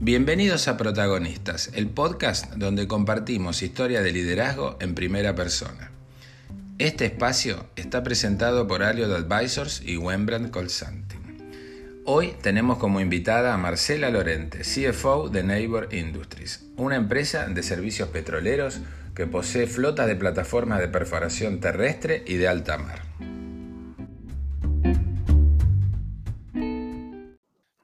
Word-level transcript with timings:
Bienvenidos 0.00 0.68
a 0.68 0.76
Protagonistas, 0.76 1.72
el 1.74 1.88
podcast 1.88 2.52
donde 2.54 2.86
compartimos 2.86 3.62
historia 3.64 4.00
de 4.00 4.12
liderazgo 4.12 4.76
en 4.80 4.94
primera 4.94 5.34
persona. 5.34 5.90
Este 6.78 7.06
espacio 7.06 7.66
está 7.74 8.04
presentado 8.04 8.68
por 8.68 8.84
Aliot 8.84 9.10
Advisors 9.10 9.82
y 9.84 9.96
Wembrandt 9.96 10.52
Consulting. 10.52 12.02
Hoy 12.04 12.32
tenemos 12.40 12.78
como 12.78 13.00
invitada 13.00 13.52
a 13.52 13.58
Marcela 13.58 14.08
Lorente, 14.10 14.60
CFO 14.60 15.30
de 15.30 15.42
Neighbor 15.42 15.88
Industries, 15.92 16.64
una 16.76 16.94
empresa 16.94 17.48
de 17.48 17.64
servicios 17.64 18.08
petroleros 18.10 18.78
que 19.16 19.26
posee 19.26 19.66
flotas 19.66 20.06
de 20.06 20.14
plataformas 20.14 20.78
de 20.78 20.86
perforación 20.86 21.58
terrestre 21.58 22.22
y 22.24 22.34
de 22.34 22.46
alta 22.46 22.78
mar. 22.78 23.07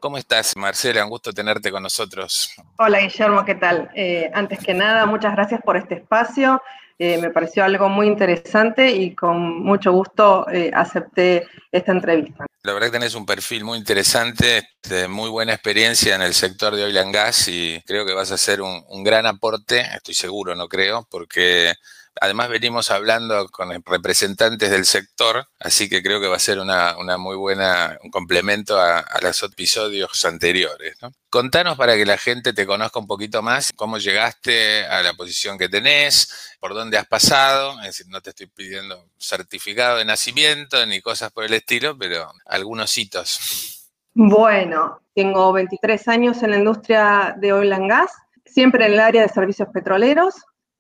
¿Cómo 0.05 0.19
estás, 0.19 0.55
Marcela? 0.55 1.03
Un 1.03 1.09
gusto 1.09 1.33
tenerte 1.33 1.71
con 1.71 1.83
nosotros. 1.83 2.51
Hola, 2.77 2.99
Guillermo, 2.99 3.43
¿qué 3.43 3.55
tal? 3.55 3.89
Eh, 3.95 4.31
antes 4.35 4.59
que 4.59 4.75
nada, 4.75 5.07
muchas 5.07 5.33
gracias 5.33 5.63
por 5.63 5.79
este 5.79 5.95
espacio. 5.95 6.61
Eh, 6.99 7.17
me 7.17 7.31
pareció 7.31 7.65
algo 7.65 7.89
muy 7.89 8.07
interesante 8.07 8.91
y 8.91 9.15
con 9.15 9.63
mucho 9.63 9.93
gusto 9.93 10.47
eh, 10.51 10.71
acepté 10.75 11.47
esta 11.73 11.93
entrevista. 11.93 12.45
La 12.65 12.75
verdad 12.75 12.89
que 12.89 12.99
tenés 12.99 13.15
un 13.15 13.25
perfil 13.25 13.65
muy 13.65 13.79
interesante, 13.79 14.69
este, 14.83 15.09
muy 15.09 15.31
buena 15.31 15.55
experiencia 15.55 16.15
en 16.15 16.21
el 16.21 16.35
sector 16.35 16.77
de 16.77 16.85
oil 16.85 16.99
and 16.99 17.15
gas 17.15 17.49
y 17.49 17.81
creo 17.87 18.05
que 18.05 18.13
vas 18.13 18.31
a 18.31 18.35
hacer 18.35 18.61
un, 18.61 18.85
un 18.87 19.05
gran 19.05 19.25
aporte, 19.25 19.81
estoy 19.81 20.13
seguro, 20.13 20.55
no 20.55 20.69
creo, 20.69 21.09
porque 21.11 21.73
Además 22.21 22.49
venimos 22.49 22.91
hablando 22.91 23.49
con 23.49 23.71
representantes 23.85 24.71
del 24.71 24.85
sector, 24.85 25.49
así 25.59 25.89
que 25.89 26.03
creo 26.03 26.21
que 26.21 26.29
va 26.29 26.37
a 26.37 26.41
ser 26.41 26.61
una, 26.61 26.95
muy 27.19 27.37
buena, 27.37 27.99
un 28.03 28.11
complemento 28.11 28.81
a, 28.81 29.05
los 29.21 29.43
episodios 29.43 30.25
anteriores. 30.25 30.97
Contanos 31.29 31.77
para 31.77 31.97
que 31.97 32.07
la 32.07 32.17
gente 32.17 32.53
te 32.53 32.67
conozca 32.67 32.99
un 33.01 33.07
poquito 33.07 33.43
más, 33.43 33.73
cómo 33.75 33.99
llegaste 33.99 34.87
a 34.87 35.03
la 35.03 35.15
posición 35.15 35.59
que 35.59 35.69
tenés, 35.69 36.57
por 36.61 36.75
dónde 36.75 36.99
has 36.99 37.07
pasado, 37.07 37.79
es 37.81 37.87
decir, 37.87 38.07
no 38.09 38.21
te 38.21 38.31
estoy 38.31 38.47
pidiendo 38.47 39.07
certificado 39.19 39.99
de 39.99 40.05
nacimiento 40.05 40.85
ni 40.87 41.01
cosas 41.01 41.33
por 41.33 41.45
el 41.45 41.55
estilo, 41.55 41.99
pero 41.99 42.31
algunos 42.47 42.97
hitos. 42.97 43.91
Bueno, 44.15 45.01
tengo 45.15 45.53
23 45.53 46.07
años 46.09 46.43
en 46.45 46.51
la 46.53 46.59
industria 46.59 47.35
de 47.37 47.53
oil 47.53 47.73
and 47.73 47.89
gas, 47.89 48.13
siempre 48.45 48.87
en 48.87 48.93
el 48.93 49.01
área 49.01 49.23
de 49.23 49.29
servicios 49.29 49.69
petroleros, 49.73 50.37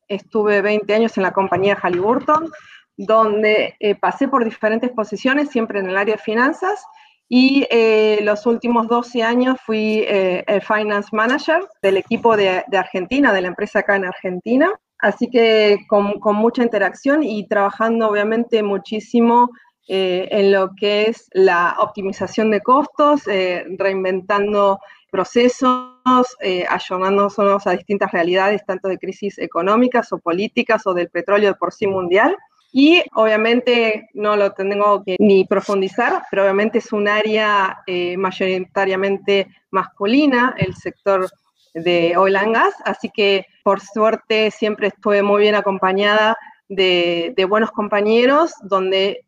estuve 0.08 0.62
20 0.62 0.94
años 0.94 1.16
en 1.16 1.22
la 1.22 1.32
compañía 1.32 1.78
Halliburton, 1.80 2.50
donde 2.96 3.76
eh, 3.80 3.94
pasé 3.94 4.28
por 4.28 4.44
diferentes 4.44 4.90
posiciones, 4.90 5.50
siempre 5.50 5.80
en 5.80 5.88
el 5.88 5.96
área 5.96 6.16
de 6.16 6.22
finanzas, 6.22 6.84
y 7.28 7.66
eh, 7.70 8.20
los 8.22 8.46
últimos 8.46 8.86
12 8.86 9.22
años 9.22 9.58
fui 9.64 10.04
eh, 10.06 10.44
el 10.46 10.62
Finance 10.62 11.08
Manager 11.12 11.66
del 11.82 11.96
equipo 11.96 12.36
de, 12.36 12.64
Argentina, 12.72 13.32
de 13.32 13.40
la 13.40 13.48
empresa 13.48 13.80
acá 13.80 13.96
en 13.96 14.04
Argentina. 14.04 14.70
Así 14.98 15.28
que 15.28 15.78
con, 15.88 16.20
con 16.20 16.36
mucha 16.36 16.62
interacción 16.62 17.22
y 17.22 17.48
trabajando 17.48 18.08
obviamente 18.08 18.62
muchísimo 18.62 19.50
en 19.86 20.50
lo 20.50 20.70
que 20.74 21.10
es 21.10 21.28
la 21.32 21.76
optimización 21.78 22.50
de 22.50 22.62
costos, 22.62 23.24
reinventando 23.26 24.78
procesos, 25.14 26.26
eh, 26.40 26.66
a 26.68 27.70
distintas 27.70 28.10
realidades, 28.10 28.66
tanto 28.66 28.88
de 28.88 28.98
crisis 28.98 29.38
económicas 29.38 30.12
o 30.12 30.18
políticas 30.18 30.84
o 30.88 30.92
del 30.92 31.08
petróleo 31.08 31.50
de 31.50 31.54
por 31.54 31.72
sí 31.72 31.86
mundial. 31.86 32.36
Y 32.72 33.04
obviamente 33.14 34.08
no 34.14 34.34
lo 34.34 34.50
tengo 34.50 35.04
que 35.04 35.14
ni 35.20 35.44
profundizar, 35.44 36.24
pero 36.28 36.42
obviamente 36.42 36.78
es 36.78 36.92
un 36.92 37.06
área 37.06 37.78
eh, 37.86 38.16
mayoritariamente 38.16 39.46
masculina, 39.70 40.56
el 40.58 40.74
sector 40.74 41.28
de 41.74 42.16
oil 42.16 42.34
and 42.34 42.54
gas, 42.54 42.74
así 42.84 43.08
que 43.14 43.46
por 43.62 43.80
suerte 43.80 44.50
siempre 44.50 44.88
estuve 44.88 45.22
muy 45.22 45.42
bien 45.42 45.54
acompañada 45.54 46.36
de, 46.68 47.46
buenos 47.48 47.70
compañeros, 47.70 48.52
donde 48.62 49.23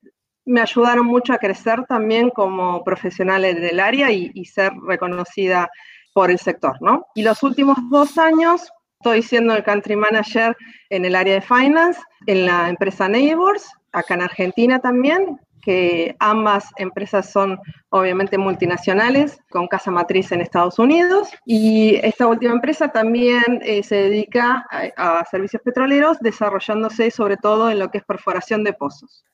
me 0.46 0.60
ayudaron 0.60 1.06
mucho 1.06 1.32
a 1.32 1.38
crecer 1.38 1.84
también 1.86 2.30
como 2.30 2.82
profesional 2.84 3.44
en 3.44 3.62
el 3.62 3.80
área 3.80 4.10
y, 4.10 4.44
ser 4.44 4.72
reconocida 4.86 5.68
por 6.14 6.30
el 6.30 6.38
sector, 6.38 6.80
¿no? 6.80 7.06
Y 7.14 7.22
los 7.22 7.42
últimos 7.42 7.76
dos 7.90 8.16
años 8.16 8.70
estoy 9.00 9.22
siendo 9.22 9.54
el 9.54 9.64
country 9.64 9.96
manager 9.96 10.56
en 10.88 11.04
el 11.04 11.14
área 11.14 11.34
de 11.34 11.40
finance 11.42 12.00
en 12.26 12.46
la 12.46 12.70
empresa 12.70 13.08
Neighbors, 13.08 13.70
acá 13.92 14.14
en 14.14 14.22
Argentina 14.22 14.78
también, 14.78 15.38
que 15.62 16.14
ambas 16.20 16.70
empresas 16.76 17.32
son 17.32 17.58
obviamente 17.88 18.38
multinacionales, 18.38 19.40
con 19.50 19.66
casa 19.66 19.90
matriz 19.90 20.30
en 20.30 20.40
Estados 20.40 20.78
Unidos. 20.78 21.28
Y 21.44 21.96
esta 21.96 22.28
última 22.28 22.52
empresa 22.52 22.88
también 22.88 23.42
eh, 23.62 23.82
se 23.82 23.96
dedica 23.96 24.64
a 24.96 25.24
servicios 25.28 25.60
petroleros, 25.62 26.20
desarrollándose 26.20 27.10
sobre 27.10 27.36
todo 27.36 27.68
en 27.68 27.80
lo 27.80 27.90
que 27.90 27.98
es 27.98 28.04
perforación 28.04 28.62
de 28.62 28.74
pozos. 28.74 29.24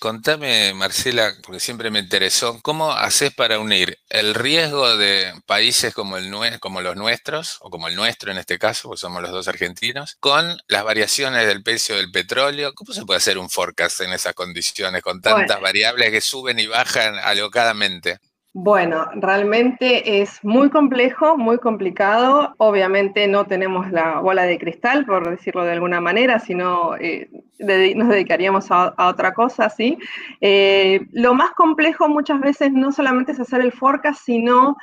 Contame, 0.00 0.72
Marcela, 0.72 1.34
porque 1.42 1.60
siempre 1.60 1.90
me 1.90 1.98
interesó, 1.98 2.58
¿cómo 2.62 2.90
haces 2.92 3.34
para 3.34 3.58
unir 3.58 3.98
el 4.08 4.34
riesgo 4.34 4.96
de 4.96 5.30
países 5.44 5.92
como, 5.92 6.16
el, 6.16 6.30
como 6.58 6.80
los 6.80 6.96
nuestros, 6.96 7.58
o 7.60 7.68
como 7.68 7.86
el 7.86 7.96
nuestro 7.96 8.32
en 8.32 8.38
este 8.38 8.58
caso, 8.58 8.88
porque 8.88 9.00
somos 9.00 9.20
los 9.20 9.30
dos 9.30 9.46
argentinos, 9.46 10.16
con 10.18 10.56
las 10.68 10.84
variaciones 10.84 11.46
del 11.46 11.62
precio 11.62 11.96
del 11.96 12.10
petróleo? 12.10 12.72
¿Cómo 12.74 12.94
se 12.94 13.04
puede 13.04 13.18
hacer 13.18 13.36
un 13.36 13.50
forecast 13.50 14.00
en 14.00 14.14
esas 14.14 14.32
condiciones, 14.32 15.02
con 15.02 15.20
tantas 15.20 15.60
variables 15.60 16.10
que 16.10 16.22
suben 16.22 16.58
y 16.58 16.66
bajan 16.66 17.18
alocadamente? 17.18 18.20
Bueno, 18.52 19.06
realmente 19.14 20.20
es 20.20 20.42
muy 20.42 20.70
complejo, 20.70 21.38
muy 21.38 21.58
complicado. 21.58 22.52
Obviamente 22.58 23.28
no 23.28 23.46
tenemos 23.46 23.92
la 23.92 24.18
bola 24.18 24.42
de 24.42 24.58
cristal, 24.58 25.06
por 25.06 25.30
decirlo 25.30 25.62
de 25.62 25.72
alguna 25.72 26.00
manera, 26.00 26.40
sino 26.40 26.96
eh, 26.96 27.30
nos 27.60 28.08
dedicaríamos 28.08 28.66
a, 28.70 28.92
otra 29.08 29.34
cosa, 29.34 29.70
¿sí? 29.70 29.96
Eh, 30.40 31.06
lo 31.12 31.32
más 31.34 31.52
complejo 31.52 32.08
muchas 32.08 32.40
veces 32.40 32.72
no 32.72 32.90
solamente 32.90 33.32
es 33.32 33.40
hacer 33.40 33.60
el 33.60 33.70
forecast, 33.70 34.20
sino 34.24 34.76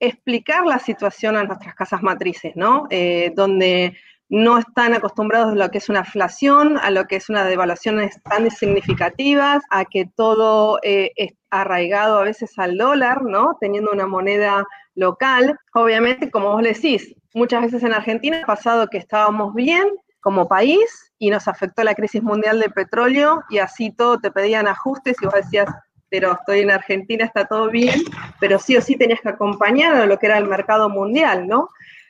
explicar 0.00 0.64
la 0.64 0.78
situación 0.78 1.36
a 1.36 1.44
nuestras 1.44 1.74
casas 1.74 2.02
matrices, 2.02 2.56
¿no? 2.56 2.86
Eh, 2.88 3.32
donde 3.36 3.94
no 4.30 4.56
están 4.56 4.94
acostumbrados 4.94 5.52
a 5.52 5.56
lo 5.56 5.70
que 5.70 5.78
es 5.78 5.90
una 5.90 6.00
inflación, 6.00 6.78
a 6.78 6.90
lo 6.90 7.04
que 7.04 7.16
es 7.16 7.28
una 7.28 7.44
devaluación 7.44 8.00
tan 8.24 8.50
significativas, 8.50 9.62
a 9.68 9.84
que 9.84 10.06
todo 10.06 10.78
eh, 10.82 11.12
arraigado 11.52 12.18
a 12.18 12.24
veces 12.24 12.58
al 12.58 12.76
dólar, 12.78 13.22
¿no? 13.22 13.56
Teniendo 13.60 13.92
una 13.92 14.06
moneda 14.06 14.64
local. 14.94 15.56
Obviamente, 15.74 16.30
como 16.30 16.52
vos 16.52 16.62
decís, 16.62 17.14
muchas 17.34 17.62
veces 17.62 17.82
en 17.82 17.92
Argentina 17.92 18.40
ha 18.42 18.46
pasado 18.46 18.88
que 18.88 18.98
estábamos 18.98 19.54
bien 19.54 19.86
como 20.20 20.48
país 20.48 21.12
y 21.18 21.30
nos 21.30 21.46
afectó 21.48 21.84
la 21.84 21.94
crisis 21.94 22.22
mundial 22.22 22.58
del 22.58 22.72
petróleo 22.72 23.42
y 23.50 23.58
así 23.58 23.90
todo 23.90 24.18
te 24.18 24.30
pedían 24.30 24.66
ajustes 24.66 25.16
y 25.20 25.26
vos 25.26 25.34
decías, 25.34 25.68
pero 26.08 26.32
estoy 26.32 26.60
en 26.60 26.70
Argentina, 26.70 27.24
está 27.24 27.44
todo 27.44 27.70
bien, 27.70 28.00
pero 28.40 28.58
sí 28.58 28.76
o 28.76 28.80
sí 28.80 28.96
tenías 28.96 29.20
que 29.20 29.28
acompañar 29.28 29.94
a 29.94 30.06
lo 30.06 30.18
que 30.18 30.26
era 30.26 30.38
el 30.38 30.46
mercado 30.46 30.88
mundial, 30.88 31.46
¿no? 31.46 31.68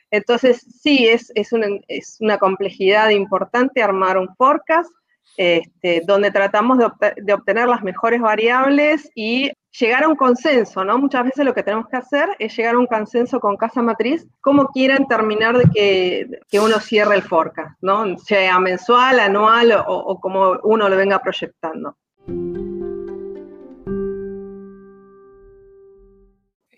Entonces, 0.09 0.65
sí, 0.81 1.07
es, 1.07 1.31
una, 2.19 2.37
complejidad 2.37 3.09
importante 3.09 3.81
armar 3.81 4.17
un 4.17 4.33
forecast 4.35 4.91
este, 5.37 6.03
donde 6.05 6.31
tratamos 6.31 6.77
de, 6.77 7.33
obtener 7.33 7.67
las 7.67 7.83
mejores 7.83 8.21
variables 8.21 9.09
y 9.15 9.51
llegar 9.79 10.03
a 10.03 10.07
un 10.07 10.15
consenso, 10.15 10.83
¿no? 10.83 10.97
Muchas 10.99 11.23
veces 11.23 11.45
lo 11.45 11.53
que 11.53 11.63
tenemos 11.63 11.87
que 11.87 11.97
hacer 11.97 12.29
es 12.37 12.55
llegar 12.55 12.75
a 12.75 12.79
un 12.79 12.85
consenso 12.85 13.39
con 13.39 13.57
casa 13.57 13.81
matriz, 13.81 14.27
cómo 14.41 14.67
quieren 14.67 15.07
terminar 15.07 15.57
de 15.57 15.65
que, 15.71 16.59
uno 16.59 16.79
cierre 16.79 17.15
el 17.15 17.23
forecast, 17.23 17.75
¿no? 17.81 18.17
Sea 18.19 18.59
mensual, 18.59 19.19
anual 19.19 19.73
o 19.87 20.19
como 20.19 20.59
uno 20.63 20.87
lo 20.87 20.95
venga 20.95 21.19
proyectando. 21.19 21.97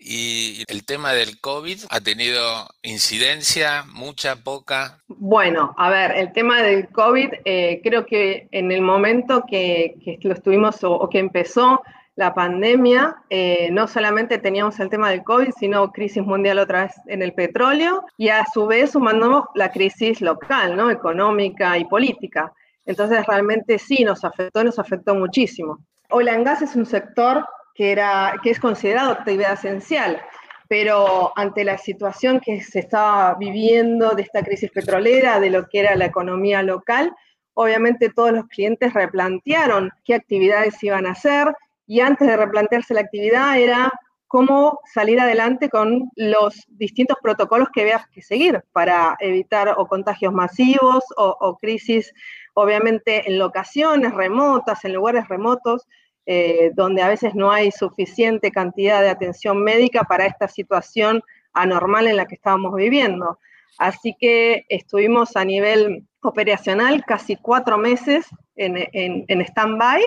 Y 0.08 0.62
el 0.68 0.86
tema 0.86 1.12
del 1.12 1.40
COVID 1.40 1.80
ha 1.90 2.00
tenido 2.00 2.68
incidencia, 2.82 3.84
mucha, 3.92 4.36
poca. 4.36 5.00
Bueno, 5.08 5.74
a 5.76 5.90
ver, 5.90 6.12
el 6.12 6.32
tema 6.32 6.62
del 6.62 6.88
COVID, 6.90 7.30
eh, 7.44 7.80
creo 7.82 8.06
que 8.06 8.46
en 8.52 8.70
el 8.70 8.82
momento 8.82 9.42
que, 9.50 9.96
lo 10.22 10.32
estuvimos 10.32 10.84
o, 10.84 11.08
que 11.10 11.18
empezó 11.18 11.82
la 12.14 12.32
pandemia, 12.34 13.16
eh, 13.30 13.68
no 13.72 13.88
solamente 13.88 14.38
teníamos 14.38 14.78
el 14.78 14.90
tema 14.90 15.10
del 15.10 15.24
COVID, 15.24 15.50
sino 15.58 15.90
crisis 15.90 16.22
mundial 16.22 16.60
otra 16.60 16.84
vez 16.84 16.92
en 17.08 17.22
el 17.22 17.32
petróleo 17.32 18.04
y 18.16 18.28
a 18.28 18.44
su 18.54 18.64
vez 18.64 18.92
sumando 18.92 19.48
la 19.56 19.72
crisis 19.72 20.20
local, 20.20 20.76
¿no? 20.76 20.88
Económica 20.88 21.76
y 21.78 21.84
política. 21.84 22.52
Entonces 22.84 23.26
realmente 23.26 23.76
sí 23.80 24.04
nos 24.04 24.22
afectó, 24.24 24.62
nos 24.62 24.78
afectó 24.78 25.16
muchísimo. 25.16 25.80
Oil 26.10 26.28
and 26.28 26.44
Gas 26.44 26.62
es 26.62 26.76
un 26.76 26.86
sector 26.86 27.44
que, 27.76 27.92
era, 27.92 28.34
que 28.42 28.50
es 28.50 28.60
considerado 28.60 29.12
actividad 29.12 29.52
esencial, 29.52 30.20
pero 30.68 31.32
ante 31.36 31.64
la 31.64 31.78
situación 31.78 32.40
que 32.40 32.60
se 32.60 32.80
estaba 32.80 33.34
viviendo 33.34 34.10
de 34.10 34.22
esta 34.22 34.42
crisis 34.42 34.70
petrolera, 34.70 35.38
de 35.38 35.50
lo 35.50 35.68
que 35.68 35.80
era 35.80 35.94
la 35.94 36.06
economía 36.06 36.62
local, 36.62 37.14
obviamente 37.54 38.10
todos 38.10 38.32
los 38.32 38.46
clientes 38.46 38.92
replantearon 38.92 39.90
qué 40.04 40.14
actividades 40.14 40.82
iban 40.82 41.06
a 41.06 41.12
hacer 41.12 41.54
y 41.86 42.00
antes 42.00 42.26
de 42.26 42.36
replantearse 42.36 42.94
la 42.94 43.00
actividad 43.00 43.58
era 43.58 43.90
cómo 44.26 44.80
salir 44.92 45.20
adelante 45.20 45.68
con 45.70 46.10
los 46.16 46.64
distintos 46.68 47.16
protocolos 47.22 47.68
que 47.72 47.84
veas 47.84 48.06
que 48.08 48.22
seguir 48.22 48.62
para 48.72 49.16
evitar 49.20 49.74
o 49.76 49.86
contagios 49.86 50.32
masivos 50.32 51.04
o, 51.16 51.56
crisis, 51.58 52.12
obviamente 52.54 53.28
en 53.28 53.38
locaciones 53.38 54.12
remotas, 54.12 54.84
en 54.84 54.94
lugares 54.94 55.28
remotos, 55.28 55.86
eh, 56.26 56.72
donde 56.74 57.02
a 57.02 57.08
veces 57.08 57.34
no 57.34 57.52
hay 57.52 57.70
suficiente 57.70 58.50
cantidad 58.50 59.00
de 59.00 59.10
atención 59.10 59.62
médica 59.62 60.02
para 60.02 60.26
esta 60.26 60.48
situación 60.48 61.22
anormal 61.52 62.08
en 62.08 62.16
la 62.16 62.26
que 62.26 62.34
estábamos 62.34 62.74
viviendo. 62.74 63.38
Así 63.78 64.16
que 64.18 64.64
estuvimos 64.68 65.36
a 65.36 65.44
nivel 65.44 66.04
operacional 66.22 67.04
casi 67.06 67.36
cuatro 67.36 67.78
meses 67.78 68.26
en, 68.56 68.88
en 68.92 69.40
stand-by, 69.40 70.02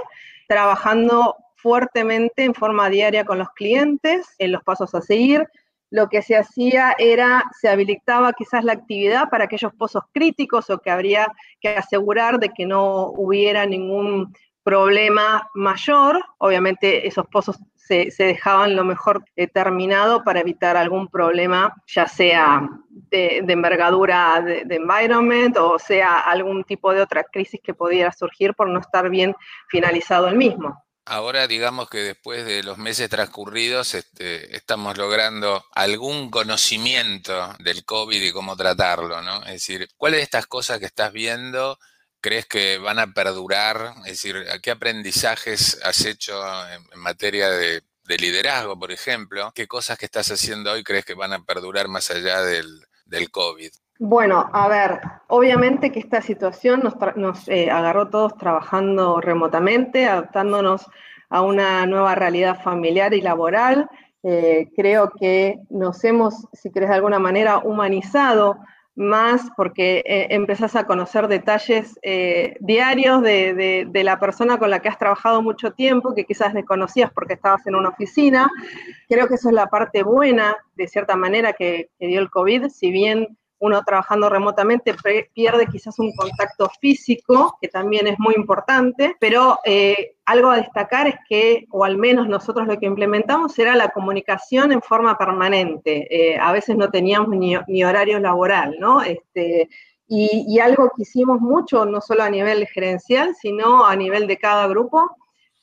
trabajando 0.47 1.35
fuertemente 1.55 2.43
en 2.43 2.53
forma 2.53 2.89
diaria 2.89 3.25
con 3.25 3.39
los 3.39 3.49
clientes, 3.51 4.27
en 4.39 4.51
los 4.51 4.63
pasos 4.63 4.93
a 4.95 5.01
seguir. 5.01 5.47
Lo 5.91 6.07
que 6.07 6.21
se 6.21 6.37
hacía 6.37 6.95
era, 6.97 7.43
se 7.59 7.67
habilitaba 7.67 8.33
quizás 8.33 8.63
la 8.63 8.73
actividad 8.73 9.29
para 9.29 9.45
aquellos 9.45 9.73
pozos 9.73 10.03
críticos 10.11 10.69
o 10.69 10.79
que 10.79 10.91
habría 10.91 11.27
que 11.59 11.69
asegurar 11.69 12.39
de 12.39 12.49
que 12.49 12.65
no 12.65 13.07
hubiera 13.07 13.65
ningún 13.65 14.33
problema 14.69 15.49
mayor. 15.55 16.23
Obviamente 16.37 17.07
esos 17.07 17.25
pozos 17.25 17.57
se, 17.75 18.11
dejaban 18.19 18.75
lo 18.75 18.85
mejor 18.85 19.25
terminado 19.51 20.23
para 20.23 20.41
evitar 20.41 20.77
algún 20.77 21.07
problema, 21.07 21.73
ya 21.87 22.07
sea 22.07 22.69
de, 23.09 23.37
envergadura 23.47 24.41
de, 24.45 24.63
de, 24.65 24.75
environment 24.75 25.57
o 25.57 25.79
sea 25.79 26.19
algún 26.19 26.63
tipo 26.65 26.93
de 26.93 27.01
otra 27.01 27.23
crisis 27.23 27.59
que 27.63 27.73
pudiera 27.73 28.11
surgir 28.11 28.53
por 28.53 28.69
no 28.69 28.79
estar 28.79 29.09
bien 29.09 29.35
finalizado 29.69 30.27
el 30.27 30.35
mismo. 30.35 30.85
Ahora 31.05 31.47
digamos 31.47 31.89
que 31.89 31.97
después 31.97 32.45
de 32.45 32.61
los 32.61 32.77
meses 32.77 33.09
transcurridos 33.09 33.95
este, 33.95 34.55
estamos 34.55 34.95
logrando 34.95 35.65
algún 35.73 36.29
conocimiento 36.29 37.55
del 37.57 37.83
COVID 37.85 38.21
y 38.21 38.31
cómo 38.31 38.55
tratarlo, 38.55 39.19
¿no? 39.23 39.41
Es 39.45 39.53
decir, 39.53 39.87
¿cuáles 39.97 40.19
de 40.19 40.23
estas 40.25 40.45
cosas 40.45 40.77
que 40.77 40.85
estás 40.85 41.11
viendo 41.11 41.79
crees 42.21 42.45
que 42.45 42.77
van 42.77 42.99
a 42.99 43.07
perdurar? 43.07 43.93
Es 44.05 44.21
decir, 44.21 44.45
¿qué 44.61 44.71
aprendizajes 44.71 45.79
has 45.83 46.05
hecho 46.05 46.33
en, 46.69 46.99
materia 46.99 47.49
de, 47.49 47.81
liderazgo, 48.07 48.77
por 48.77 48.91
ejemplo? 48.91 49.51
¿Qué 49.53 49.67
cosas 49.67 49.97
que 49.97 50.05
estás 50.05 50.31
haciendo 50.31 50.71
hoy 50.71 50.83
crees 50.83 51.05
que 51.05 51.13
van 51.13 51.33
a 51.33 51.43
perdurar 51.43 51.87
más 51.87 52.09
allá 52.09 52.41
del, 52.41 52.81
COVID? 53.31 53.69
Bueno, 53.99 54.49
a 54.53 54.67
ver, 54.67 54.99
obviamente 55.27 55.91
que 55.91 55.99
esta 55.99 56.21
situación 56.21 56.81
nos, 57.15 57.47
eh, 57.47 57.69
agarró 57.69 58.09
todos 58.09 58.35
trabajando 58.37 59.19
remotamente, 59.21 60.07
adaptándonos 60.07 60.85
a 61.29 61.41
una 61.41 61.85
nueva 61.85 62.15
realidad 62.15 62.61
familiar 62.63 63.13
y 63.13 63.21
laboral. 63.21 63.87
Eh, 64.23 64.69
creo 64.75 65.11
que 65.19 65.59
nos 65.69 66.03
hemos, 66.03 66.47
si 66.53 66.71
querés 66.71 66.89
de 66.89 66.95
alguna 66.95 67.19
manera, 67.19 67.59
humanizado 67.59 68.57
más 68.99 69.49
porque 69.55 70.03
eh, 70.05 70.27
empezás 70.31 70.75
a 70.75 70.85
conocer 70.85 71.29
detalles 71.29 71.97
eh, 72.01 72.57
diarios 72.59 73.23
de, 73.23 73.89
la 74.03 74.19
persona 74.19 74.57
con 74.59 74.69
la 74.69 74.81
que 74.81 74.89
has 74.89 74.99
trabajado 74.99 75.41
mucho 75.41 75.71
tiempo, 75.71 76.13
que 76.13 76.25
quizás 76.25 76.53
desconocías 76.53 77.09
porque 77.13 77.35
estabas 77.35 77.65
en 77.65 77.75
una 77.75 77.89
oficina. 77.89 78.51
Creo 79.07 79.29
que 79.29 79.35
eso 79.35 79.47
es 79.47 79.55
la 79.55 79.67
parte 79.67 80.03
buena, 80.03 80.57
de 80.75 80.87
cierta 80.89 81.15
manera, 81.15 81.53
que, 81.53 81.89
que 81.97 82.07
dio 82.07 82.19
el 82.19 82.29
COVID, 82.29 82.67
si 82.67 82.91
bien 82.91 83.37
uno 83.59 83.83
trabajando 83.83 84.29
remotamente 84.29 84.95
pierde 85.33 85.67
quizás 85.67 85.99
un 85.99 86.13
contacto 86.15 86.69
físico, 86.79 87.57
que 87.61 87.67
también 87.67 88.07
es 88.07 88.17
muy 88.17 88.33
importante, 88.35 89.15
pero 89.19 89.59
eh, 89.65 90.15
algo 90.25 90.49
a 90.49 90.57
destacar 90.57 91.07
es 91.07 91.15
que, 91.27 91.67
o 91.71 91.83
al 91.83 91.97
menos 91.97 92.27
nosotros 92.27 92.67
lo 92.67 92.77
que 92.79 92.85
implementamos 92.85 93.57
era 93.59 93.75
la 93.75 93.89
comunicación 93.89 94.71
en 94.71 94.81
forma 94.81 95.17
permanente. 95.17 96.07
Eh, 96.09 96.37
a 96.39 96.51
veces 96.51 96.77
no 96.77 96.89
teníamos 96.89 97.29
ni, 97.35 97.83
horario 97.83 98.19
laboral, 98.19 98.75
¿no? 98.79 99.01
Este, 99.01 99.69
y, 100.07 100.59
algo 100.59 100.91
que 100.95 101.03
hicimos 101.03 101.39
mucho, 101.39 101.85
no 101.85 102.01
solo 102.01 102.23
a 102.23 102.29
nivel 102.29 102.65
gerencial, 102.67 103.35
sino 103.35 103.85
a 103.85 103.95
nivel 103.95 104.25
de 104.25 104.37
cada 104.37 104.67
grupo, 104.67 105.15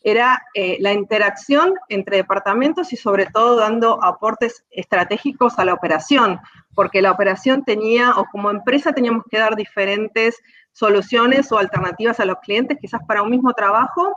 era 0.06 0.40
eh, 0.54 0.76
la 0.78 0.92
interacción 0.92 1.74
entre 1.88 2.18
departamentos 2.18 2.92
y 2.92 2.96
sobre 2.96 3.26
todo 3.26 3.56
dando 3.56 3.98
aportes 4.04 4.64
estratégicos 4.70 5.58
a 5.58 5.64
la 5.64 5.74
operación, 5.74 6.38
porque 6.76 7.02
la 7.02 7.10
operación 7.10 7.64
tenía, 7.64 8.12
o 8.12 8.24
como 8.26 8.52
empresa 8.52 8.92
teníamos 8.92 9.24
que 9.28 9.38
dar 9.38 9.56
diferentes 9.56 10.40
soluciones 10.70 11.50
o 11.50 11.58
alternativas 11.58 12.20
a 12.20 12.24
los 12.24 12.36
clientes, 12.38 12.78
quizás 12.80 13.00
para 13.08 13.22
un 13.22 13.30
mismo 13.30 13.52
trabajo, 13.52 14.14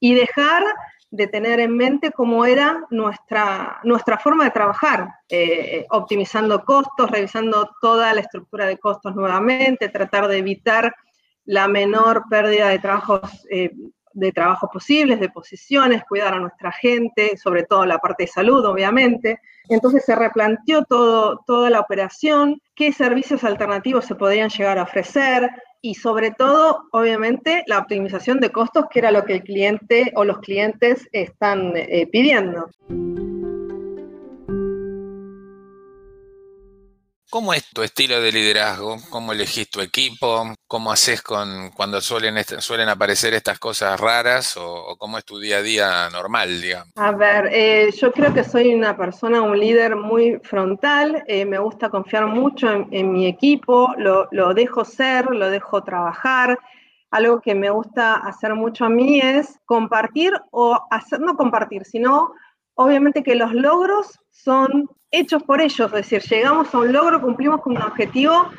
y 0.00 0.14
dejar 0.14 0.64
de 1.12 1.28
tener 1.28 1.60
en 1.60 1.76
mente 1.76 2.10
cómo 2.10 2.44
era 2.44 2.84
nuestra, 2.90 3.78
nuestra 3.84 4.18
forma 4.18 4.42
de 4.42 4.50
trabajar, 4.50 5.06
eh, 5.28 5.86
optimizando 5.90 6.64
costos, 6.64 7.08
revisando 7.08 7.70
toda 7.80 8.12
la 8.12 8.22
estructura 8.22 8.66
de 8.66 8.76
costos 8.76 9.14
nuevamente, 9.14 9.88
tratar 9.88 10.26
de 10.26 10.38
evitar 10.38 10.92
la 11.44 11.68
menor 11.68 12.24
pérdida 12.28 12.70
de 12.70 12.80
trabajos 12.80 13.46
eh, 13.52 13.70
de 14.14 14.32
trabajo 14.32 14.68
posibles, 14.72 15.20
de 15.20 15.28
posiciones, 15.28 16.04
cuidar 16.08 16.34
a 16.34 16.40
nuestra 16.40 16.72
gente, 16.72 17.36
sobre 17.36 17.64
todo 17.64 17.86
la 17.86 17.98
parte 17.98 18.24
de 18.24 18.28
salud, 18.28 18.64
obviamente. 18.64 19.40
Entonces 19.68 20.04
se 20.04 20.14
replanteó 20.14 20.84
todo, 20.84 21.40
toda 21.46 21.70
la 21.70 21.80
operación, 21.80 22.60
qué 22.74 22.92
servicios 22.92 23.44
alternativos 23.44 24.04
se 24.04 24.14
podían 24.14 24.50
llegar 24.50 24.78
a 24.78 24.82
ofrecer 24.82 25.50
y 25.80 25.94
sobre 25.94 26.30
todo, 26.30 26.84
obviamente, 26.92 27.64
la 27.66 27.78
optimización 27.78 28.38
de 28.38 28.50
costos, 28.50 28.84
que 28.90 29.00
era 29.00 29.10
lo 29.10 29.24
que 29.24 29.34
el 29.34 29.42
cliente 29.42 30.12
o 30.14 30.24
los 30.24 30.38
clientes 30.38 31.08
están 31.12 31.72
eh, 31.74 32.06
pidiendo. 32.10 32.68
¿Cómo 37.32 37.54
es 37.54 37.66
tu 37.70 37.82
estilo 37.82 38.20
de 38.20 38.30
liderazgo? 38.30 38.98
¿Cómo 39.08 39.32
elegís 39.32 39.70
tu 39.70 39.80
equipo? 39.80 40.52
¿Cómo 40.68 40.92
haces 40.92 41.22
con 41.22 41.70
cuando 41.70 41.98
suelen, 42.02 42.36
suelen 42.58 42.90
aparecer 42.90 43.32
estas 43.32 43.58
cosas 43.58 43.98
raras? 43.98 44.54
O, 44.58 44.96
cómo 44.98 45.16
es 45.16 45.24
tu 45.24 45.38
día 45.38 45.56
a 45.56 45.62
día 45.62 46.10
normal, 46.10 46.60
digamos? 46.60 46.92
A 46.96 47.10
ver, 47.12 47.48
eh, 47.50 47.90
yo 47.98 48.12
creo 48.12 48.34
que 48.34 48.44
soy 48.44 48.74
una 48.74 48.94
persona, 48.98 49.40
un 49.40 49.58
líder 49.58 49.96
muy 49.96 50.40
frontal. 50.44 51.24
Eh, 51.26 51.46
me 51.46 51.58
gusta 51.58 51.88
confiar 51.88 52.26
mucho 52.26 52.70
en, 52.90 53.12
mi 53.14 53.26
equipo. 53.26 53.94
Lo, 53.96 54.28
lo, 54.30 54.52
dejo 54.52 54.84
ser, 54.84 55.24
lo 55.30 55.48
dejo 55.48 55.82
trabajar. 55.82 56.58
Algo 57.10 57.40
que 57.40 57.54
me 57.54 57.70
gusta 57.70 58.16
hacer 58.16 58.54
mucho 58.54 58.84
a 58.84 58.90
mí 58.90 59.20
es 59.20 59.58
compartir 59.64 60.34
o 60.50 60.78
hacer, 60.90 61.18
no 61.20 61.34
compartir, 61.38 61.86
sino 61.86 62.34
obviamente 62.74 63.22
que 63.22 63.34
los 63.34 63.52
logros 63.52 64.18
son 64.30 64.88
hechos 65.10 65.42
por 65.42 65.60
ellos, 65.60 65.86
es 65.88 65.92
decir, 65.92 66.22
llegamos 66.22 66.74
a 66.74 66.78
un 66.78 66.92
logro, 66.92 67.20
cumplimos 67.20 67.60
con 67.60 67.76
un 67.76 67.82
objetivo 67.82 68.50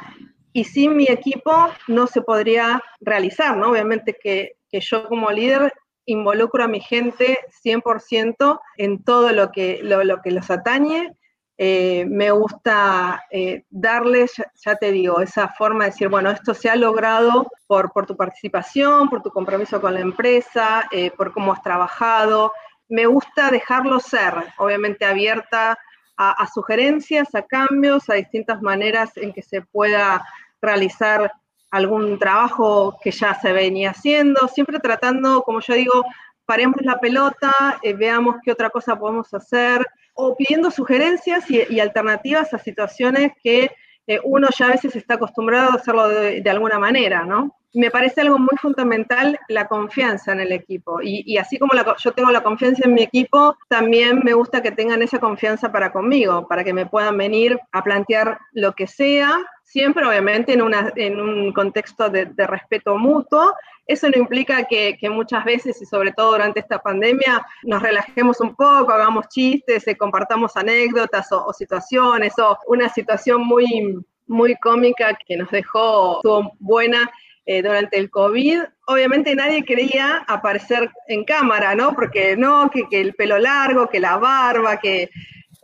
y 0.54 0.64
sin 0.64 0.96
mi 0.96 1.06
equipo 1.06 1.52
no 1.88 2.08
se 2.08 2.22
podría 2.22 2.82
realizar, 3.02 3.58
¿no? 3.58 3.72
Obviamente 3.72 4.16
que, 4.22 4.54
yo 4.72 5.08
como 5.08 5.30
líder 5.32 5.72
involucro 6.06 6.64
a 6.64 6.68
mi 6.68 6.80
gente 6.80 7.38
100% 7.64 8.60
en 8.78 9.04
todo 9.04 9.32
lo 9.32 9.52
que, 9.52 9.80
lo, 9.84 10.22
que 10.22 10.32
los 10.32 10.50
atañe. 10.50 11.16
Eh, 11.60 12.06
me 12.08 12.32
gusta 12.32 13.24
eh, 13.30 13.66
darles, 13.70 14.34
ya, 14.66 14.76
te 14.76 14.92
digo, 14.92 15.22
esa 15.22 15.50
forma 15.50 15.84
de 15.84 15.92
decir, 15.92 16.10
bueno, 16.10 16.32
esto 16.32 16.56
se 16.56 16.70
ha 16.70 16.76
logrado 16.76 17.48
por, 17.68 17.92
por 17.92 18.08
tu 18.08 18.18
participación, 18.18 19.10
por 19.10 19.22
tu 19.22 19.30
compromiso 19.30 19.80
con 19.80 19.94
la 19.94 20.00
empresa, 20.00 20.88
eh, 20.92 21.12
por 21.12 21.32
cómo 21.32 21.54
has 21.54 21.62
trabajado, 21.62 22.52
me 22.90 23.06
gusta 23.06 23.50
dejarlo 23.50 24.00
ser, 24.00 24.34
obviamente 24.58 25.06
abierta 25.06 25.78
a, 26.16 26.48
sugerencias, 26.48 27.34
a 27.36 27.42
cambios, 27.42 28.10
a 28.10 28.14
distintas 28.14 28.62
maneras 28.62 29.12
en 29.18 29.34
que 29.34 29.42
se 29.42 29.62
pueda 29.62 30.24
realizar 30.62 31.32
algún 31.72 32.20
trabajo 32.20 32.98
que 33.04 33.12
ya 33.12 33.34
se 33.34 33.52
venía 33.52 33.92
haciendo, 33.92 34.48
siempre 34.48 34.80
tratando, 34.80 35.42
como 35.42 35.60
yo 35.60 35.74
digo, 35.74 36.06
paremos 36.46 36.78
la 36.82 37.00
pelota, 37.00 37.80
eh, 37.82 37.94
veamos 37.94 38.36
qué 38.44 38.52
otra 38.52 38.70
cosa 38.70 38.98
podemos 38.98 39.34
hacer, 39.34 39.86
o 40.14 40.36
pidiendo 40.36 40.70
sugerencias 40.70 41.50
y, 41.50 41.80
alternativas 41.80 42.54
a 42.54 42.60
situaciones 42.60 43.32
que 43.44 43.72
eh, 44.08 44.20
uno 44.24 44.48
ya 44.58 44.68
a 44.68 44.72
veces 44.72 44.96
está 44.96 45.16
acostumbrado 45.16 45.72
a 45.72 45.76
hacerlo 45.76 46.08
de 46.08 46.50
alguna 46.50 46.80
manera, 46.80 47.26
¿no? 47.26 47.56
me 47.74 47.90
parece 47.90 48.22
algo 48.22 48.38
muy 48.38 48.56
fundamental 48.62 49.40
la 49.48 49.68
confianza 49.68 50.32
en 50.32 50.40
el 50.40 50.52
equipo. 50.52 51.00
Y, 51.02 51.38
así 51.38 51.58
como 51.58 51.74
yo 51.98 52.12
tengo 52.12 52.32
la 52.32 52.44
confianza 52.44 52.84
en 52.86 52.94
mi 52.94 53.02
equipo, 53.02 53.58
también 53.68 54.22
me 54.24 54.34
gusta 54.34 54.62
que 54.62 54.72
tengan 54.72 55.02
esa 55.02 55.20
confianza 55.20 55.72
para 55.72 55.92
conmigo, 55.92 56.48
para 56.48 56.64
que 56.64 56.74
me 56.74 56.86
puedan 56.86 57.18
venir 57.18 57.60
a 57.72 57.84
plantear 57.84 58.40
lo 58.54 58.74
que 58.74 58.88
sea, 58.88 59.40
siempre 59.64 60.06
obviamente 60.06 60.54
en, 60.54 60.62
una, 60.62 60.92
en 60.96 61.20
un 61.20 61.54
contexto 61.54 62.10
de, 62.10 62.26
respeto 62.38 62.98
mutuo. 62.98 63.54
Eso 63.86 64.10
no 64.10 64.18
implica 64.18 64.64
que, 64.66 64.98
muchas 65.10 65.44
veces, 65.44 65.82
y 65.82 65.86
sobre 65.86 66.12
todo 66.12 66.32
durante 66.32 66.60
esta 66.60 66.80
pandemia, 66.80 67.46
nos 67.64 67.82
relajemos 67.82 68.40
un 68.40 68.56
poco, 68.56 68.92
hagamos 68.94 69.28
chistes, 69.30 69.88
eh, 69.88 69.98
compartamos 69.98 70.56
anécdotas 70.56 71.28
o, 71.32 71.52
situaciones, 71.54 72.34
o 72.40 72.58
una 72.68 72.90
situación 72.90 73.46
muy 73.46 73.98
muy 74.26 74.56
cómica 74.56 75.18
que 75.28 75.36
nos 75.36 75.52
dejó, 75.52 76.22
buena, 76.60 77.12
eh, 77.46 77.62
durante 77.62 77.98
el 77.98 78.10
COVID, 78.10 78.62
obviamente 78.88 79.36
nadie 79.36 79.66
quería 79.66 80.24
aparecer 80.30 80.90
en 81.10 81.26
cámara, 81.26 81.76
¿no? 81.76 81.94
Porque 81.94 82.38
no, 82.38 82.72
que, 82.72 82.88
el 83.02 83.14
pelo 83.16 83.38
largo, 83.38 83.90
que 83.90 84.00
la 84.00 84.16
barba, 84.16 84.78
que, 84.78 85.10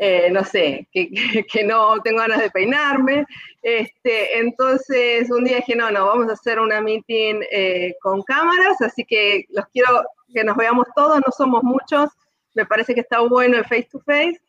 eh, 0.02 0.30
no 0.32 0.46
sé, 0.46 0.88
que, 0.94 1.64
no 1.66 2.00
tengo 2.02 2.20
ganas 2.20 2.40
de 2.40 2.50
peinarme. 2.50 3.26
Este, 3.62 4.40
entonces 4.40 5.30
un 5.30 5.44
día 5.44 5.58
dije, 5.58 5.76
no, 5.76 5.92
no, 5.92 6.06
vamos 6.06 6.30
a 6.30 6.34
hacer 6.34 6.60
una 6.60 6.80
meeting 6.80 7.42
eh, 7.52 7.94
con 8.02 8.22
cámaras, 8.24 8.82
así 8.82 9.04
que 9.06 9.46
los 9.50 9.66
quiero 9.68 10.04
que 10.34 10.46
nos 10.46 10.56
veamos 10.56 10.88
todos, 10.96 11.18
no 11.18 11.32
somos 11.36 11.64
muchos, 11.64 12.10
me 12.56 12.66
parece 12.66 12.96
que 12.96 13.02
está 13.02 13.20
bueno 13.20 13.58
el 13.58 13.66
face 13.66 13.90
to 13.92 14.00
face. 14.00 14.40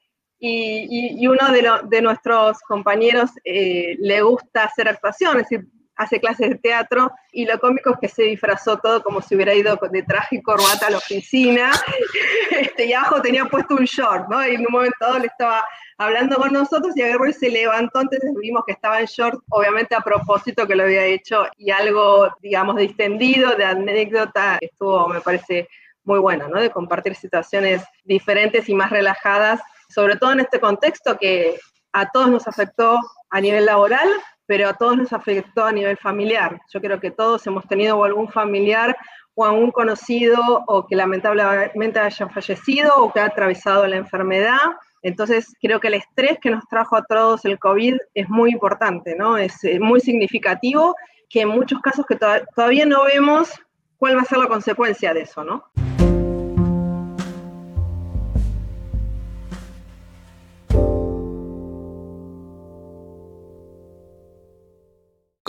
Y, 0.43 1.27
uno 1.27 1.53
de, 1.53 1.69
de, 1.91 2.01
nuestros 2.01 2.61
compañeros 2.61 3.31
le 3.45 4.23
gusta 4.23 4.65
hacer 4.65 4.89
actuación, 4.89 5.37
es 5.37 5.51
decir, 5.51 5.67
hace 6.01 6.19
clases 6.19 6.49
de 6.49 6.55
teatro 6.57 7.13
y 7.31 7.45
lo 7.45 7.59
cómico 7.59 7.91
es 7.91 7.97
que 8.01 8.09
se 8.09 8.23
disfrazó 8.23 8.79
todo 8.79 9.03
como 9.03 9.21
si 9.21 9.35
hubiera 9.35 9.55
ido 9.55 9.79
de 9.93 10.03
traje 10.03 10.37
y 10.37 10.43
corbata 10.43 10.87
a 10.87 10.91
la 10.91 10.97
oficina 10.97 11.71
este, 12.51 12.87
y 12.87 12.95
abajo 12.95 13.21
tenía 13.21 13.45
puesto 13.45 13.75
un 13.75 13.85
short, 13.85 14.27
¿no? 14.31 14.45
Y 14.47 14.55
en 14.55 14.63
un 14.63 14.73
momento 14.73 14.97
dado 14.99 15.19
le 15.19 15.27
estaba 15.27 15.63
hablando 15.99 16.37
con 16.37 16.55
nosotros 16.55 16.97
y 16.97 17.03
agarró 17.03 17.29
y 17.29 17.35
se 17.35 17.51
levantó, 17.51 18.01
entonces 18.01 18.33
vimos 18.41 18.63
que 18.67 18.73
estaba 18.73 19.01
en 19.01 19.07
short, 19.07 19.43
obviamente 19.51 19.95
a 19.95 20.01
propósito 20.01 20.67
que 20.67 20.75
lo 20.75 20.85
había 20.85 21.05
hecho 21.05 21.45
y 21.59 21.71
algo, 21.71 22.35
digamos, 22.41 22.77
distendido, 22.77 23.55
de 23.55 23.67
anécdota, 23.67 24.57
estuvo, 24.63 25.07
me 25.09 25.21
parece, 25.21 25.69
muy 26.05 26.19
bueno, 26.19 26.49
¿no? 26.49 26.59
De 26.59 26.71
compartir 26.71 27.15
situaciones 27.15 27.83
diferentes 28.05 28.71
y 28.71 28.75
más 28.75 28.89
relajadas, 28.91 29.61
sobre 29.91 30.17
todo 30.17 30.33
en 30.33 30.41
este 30.41 30.61
contexto 30.61 31.19
que 31.19 31.61
a 31.93 32.11
todos 32.11 32.31
nos 32.31 32.49
afectó 32.49 32.99
a 33.29 33.41
nivel 33.41 33.67
laboral, 33.67 34.09
pero 34.51 34.69
a 34.69 34.75
todos 34.75 34.97
nos 34.97 35.13
afectó 35.13 35.65
a 35.65 35.71
nivel 35.71 35.97
familiar. 35.97 36.61
Yo 36.75 36.81
creo 36.81 36.99
que 36.99 37.13
todos 37.13 37.47
hemos 37.47 37.69
tenido 37.69 38.03
algún 38.03 38.29
familiar 38.29 38.97
o 39.37 39.45
algún 39.45 39.71
conocido 39.71 40.43
o 40.67 40.89
que 40.89 40.97
lamentablemente 40.97 42.01
haya 42.01 42.29
fallecido 42.29 42.97
o 42.97 43.13
que 43.13 43.21
ha 43.21 43.27
atravesado 43.27 43.87
la 43.87 43.95
enfermedad. 43.95 44.59
Entonces, 45.03 45.55
creo 45.63 45.79
que 45.79 45.87
el 45.87 45.95
estrés 45.95 46.41
que 46.41 46.51
nos 46.51 46.67
trajo 46.67 46.97
a 46.97 47.05
todos 47.05 47.45
el 47.45 47.61
COVID 47.61 47.97
es 48.13 48.29
muy 48.29 48.51
importante, 48.51 49.15
¿no? 49.15 49.39
Es 49.39 49.63
eh, 49.63 49.79
muy 49.79 50.01
significativo 50.01 50.97
que 51.29 51.43
en 51.43 51.49
muchos 51.51 51.81
casos 51.81 52.05
que 52.05 52.17
todavía 52.17 52.87
no 52.87 53.05
vemos 53.05 53.53
cuál 53.99 54.17
va 54.17 54.23
a 54.23 54.25
ser 54.25 54.39
la 54.39 54.49
consecuencia 54.49 55.15
de 55.15 55.21
eso, 55.21 55.45
¿no? 55.45 55.63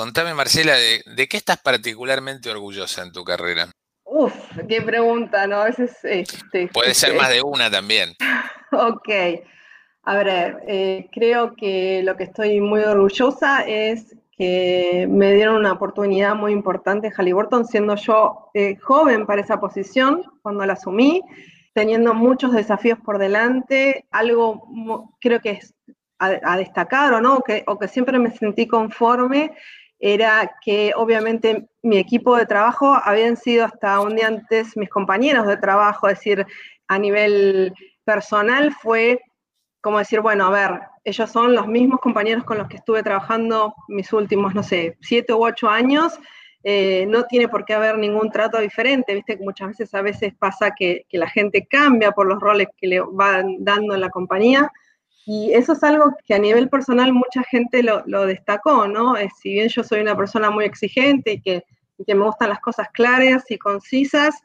Contame, 0.02 0.34
Marcela, 0.34 0.74
de, 0.74 1.28
qué 1.28 1.38
estás 1.38 1.62
particularmente 1.62 2.50
orgullosa 2.50 3.04
en 3.04 3.12
tu 3.12 3.24
carrera? 3.24 3.70
Uf, 4.04 4.34
qué 4.68 4.82
pregunta, 4.82 5.46
¿no? 5.46 5.58
A 5.58 5.66
veces... 5.66 5.96
Este, 6.02 6.70
Puede 6.70 6.96
ser 6.96 7.14
más 7.14 7.30
de 7.30 7.44
una 7.44 7.70
también. 7.70 8.16
ok. 8.72 9.10
A 10.02 10.16
ver, 10.16 10.64
eh, 10.68 11.08
creo 11.12 11.54
que 11.56 12.02
lo 12.02 12.18
que 12.18 12.24
estoy 12.24 12.60
muy 12.62 12.82
orgullosa 12.82 13.62
es 13.68 14.16
que 14.36 15.06
me 15.08 15.36
dieron 15.36 15.58
una 15.58 15.74
oportunidad 15.74 16.34
muy 16.34 16.52
importante 16.52 17.06
en 17.06 17.14
Halliburton, 17.14 17.68
siendo 17.68 17.94
yo 17.96 18.50
eh, 18.56 18.78
joven 18.78 19.28
para 19.28 19.42
esa 19.42 19.60
posición 19.60 20.24
cuando 20.42 20.66
la 20.66 20.74
asumí, 20.74 21.22
teniendo 21.76 22.16
muchos 22.16 22.54
desafíos 22.54 22.98
por 23.06 23.20
delante, 23.20 24.08
algo 24.10 25.14
creo 25.20 25.42
que 25.42 25.52
es 25.52 25.76
a, 26.18 26.58
destacar 26.58 27.14
o 27.14 27.22
no, 27.22 27.42
que, 27.42 27.64
o 27.68 27.78
que 27.78 27.88
siempre 27.88 28.18
me 28.18 28.32
sentí 28.32 28.66
conforme 28.68 29.52
era 30.02 30.58
que 30.66 30.92
obviamente 30.96 31.70
mi 31.84 31.98
equipo 31.98 32.36
de 32.36 32.48
trabajo 32.48 33.00
habían 33.04 33.38
sido 33.38 33.66
hasta 33.66 34.00
un 34.02 34.16
día 34.16 34.28
antes 34.28 34.76
mis 34.76 34.90
compañeros 34.90 35.46
de 35.48 35.58
trabajo, 35.58 36.10
es 36.10 36.18
decir, 36.18 36.46
a 36.88 37.00
nivel 37.00 37.74
personal 38.04 38.74
fue 38.74 39.22
como 39.80 39.98
decir, 39.98 40.22
bueno, 40.22 40.46
a 40.46 40.50
ver, 40.52 40.80
ellos 41.04 41.30
son 41.30 41.56
los 41.56 41.68
mismos 41.68 42.00
compañeros 42.00 42.44
con 42.44 42.58
los 42.58 42.68
que 42.68 42.78
estuve 42.78 43.02
trabajando 43.02 43.74
mis 43.88 44.14
últimos, 44.14 44.54
no 44.54 44.62
sé, 44.62 44.98
siete 45.02 45.34
u 45.34 45.44
ocho 45.44 45.68
años, 45.70 46.20
eh, 46.64 47.06
no 47.08 47.24
tiene 47.24 47.48
por 47.48 47.66
qué 47.66 47.74
haber 47.74 47.98
ningún 47.98 48.30
trato 48.30 48.60
diferente, 48.60 49.16
viste 49.16 49.38
que 49.38 49.44
muchas 49.44 49.70
veces 49.70 49.94
a 49.96 50.04
veces 50.04 50.34
pasa 50.38 50.72
que, 50.78 51.06
que 51.10 51.18
la 51.18 51.28
gente 51.28 51.66
cambia 51.68 52.12
por 52.12 52.28
los 52.28 52.40
roles 52.40 52.68
que 52.78 52.88
le 52.88 53.02
van 53.02 53.64
dando 53.64 53.96
en 53.96 54.02
la 54.02 54.10
compañía, 54.10 54.72
y 55.26 55.54
eso 55.54 55.74
es 55.74 55.84
algo 55.84 56.16
que 56.26 56.34
a 56.34 56.40
nivel 56.40 56.70
personal 56.70 57.14
mucha 57.14 57.44
gente 57.44 57.84
lo, 57.84 58.26
destacó, 58.26 58.88
¿no? 58.88 59.16
si 59.42 59.54
bien 59.54 59.70
yo 59.70 59.84
soy 59.84 60.02
una 60.02 60.16
persona 60.16 60.50
muy 60.50 60.66
exigente 60.66 61.34
y 61.34 61.42
que, 61.42 61.64
me 62.08 62.26
gustan 62.26 62.50
las 62.50 62.60
cosas 62.60 62.88
claras 62.92 63.44
y 63.52 63.60
concisas, 63.60 64.36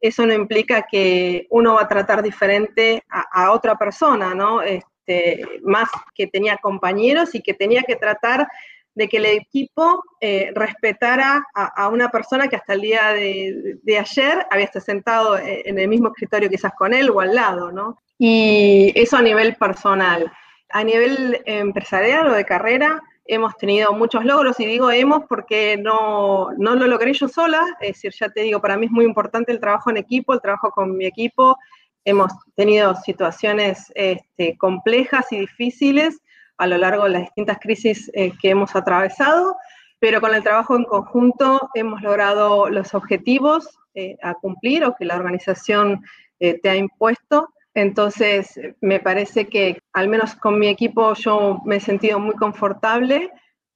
eso 0.00 0.26
no 0.26 0.34
implica 0.34 0.82
que 0.82 1.46
uno 1.48 1.74
va 1.74 1.82
a 1.82 1.88
tratar 1.88 2.22
diferente 2.22 3.04
a, 3.08 3.52
otra 3.52 3.78
persona, 3.78 4.34
¿no? 4.34 4.60
Este, 4.62 5.40
más 5.62 5.88
que 6.12 6.26
tenía 6.26 6.56
compañeros 6.56 7.36
y 7.36 7.40
que 7.40 7.54
tenía 7.54 7.84
que 7.84 7.94
tratar 7.94 8.48
de 8.94 9.08
que 9.08 9.18
el 9.18 9.26
equipo 9.26 10.02
eh, 10.20 10.50
respetara 10.54 11.46
a, 11.54 11.88
una 11.88 12.10
persona 12.10 12.48
que 12.48 12.56
hasta 12.56 12.74
el 12.74 12.80
día 12.80 13.12
de, 13.12 13.78
de, 13.80 13.98
ayer 13.98 14.44
había 14.50 14.64
estado 14.64 14.84
sentado 14.84 15.38
eh, 15.38 15.62
en 15.66 15.78
el 15.78 15.86
mismo 15.86 16.08
escritorio 16.08 16.50
quizás 16.50 16.72
con 16.76 16.92
él 16.92 17.10
o 17.10 17.20
al 17.20 17.34
lado, 17.34 17.70
¿no? 17.70 17.98
Y 18.18 18.92
eso 18.94 19.16
a 19.16 19.22
nivel 19.22 19.56
personal. 19.56 20.30
A 20.70 20.84
nivel 20.84 21.42
empresarial 21.46 22.28
o 22.28 22.32
de 22.32 22.44
carrera, 22.44 23.02
hemos 23.26 23.56
tenido 23.56 23.92
muchos 23.92 24.24
logros, 24.24 24.60
y 24.60 24.66
digo 24.66 24.90
hemos 24.90 25.24
porque 25.28 25.76
no, 25.76 26.50
no 26.58 26.74
lo 26.74 26.86
logré 26.86 27.12
yo 27.12 27.28
sola, 27.28 27.62
es 27.80 27.94
decir, 27.94 28.12
ya 28.18 28.28
te 28.28 28.42
digo, 28.42 28.60
para 28.60 28.76
mí 28.76 28.86
es 28.86 28.92
muy 28.92 29.04
importante 29.04 29.52
el 29.52 29.60
trabajo 29.60 29.90
en 29.90 29.96
equipo, 29.96 30.34
el 30.34 30.40
trabajo 30.40 30.70
con 30.70 30.96
mi 30.96 31.06
equipo. 31.06 31.56
Hemos 32.04 32.32
tenido 32.54 32.94
situaciones 32.96 33.90
este, 33.94 34.58
complejas 34.58 35.32
y 35.32 35.38
difíciles 35.38 36.20
a 36.58 36.66
lo 36.66 36.76
largo 36.76 37.04
de 37.04 37.10
las 37.10 37.22
distintas 37.22 37.58
crisis 37.58 38.10
eh, 38.14 38.32
que 38.40 38.50
hemos 38.50 38.76
atravesado, 38.76 39.56
pero 39.98 40.20
con 40.20 40.34
el 40.34 40.42
trabajo 40.42 40.76
en 40.76 40.84
conjunto 40.84 41.70
hemos 41.74 42.02
logrado 42.02 42.68
los 42.68 42.94
objetivos 42.94 43.78
eh, 43.94 44.16
a 44.22 44.34
cumplir 44.34 44.84
o 44.84 44.94
que 44.94 45.04
la 45.04 45.16
organización 45.16 46.04
eh, 46.40 46.60
te 46.60 46.68
ha 46.68 46.76
impuesto 46.76 47.48
entonces, 47.74 48.58
me 48.80 49.00
parece 49.00 49.48
que 49.48 49.80
al 49.92 50.08
menos 50.08 50.36
con 50.36 50.58
mi 50.58 50.68
equipo 50.68 51.14
yo 51.14 51.60
me 51.64 51.76
he 51.76 51.80
sentido 51.80 52.20
muy 52.20 52.36
confortable. 52.36 53.30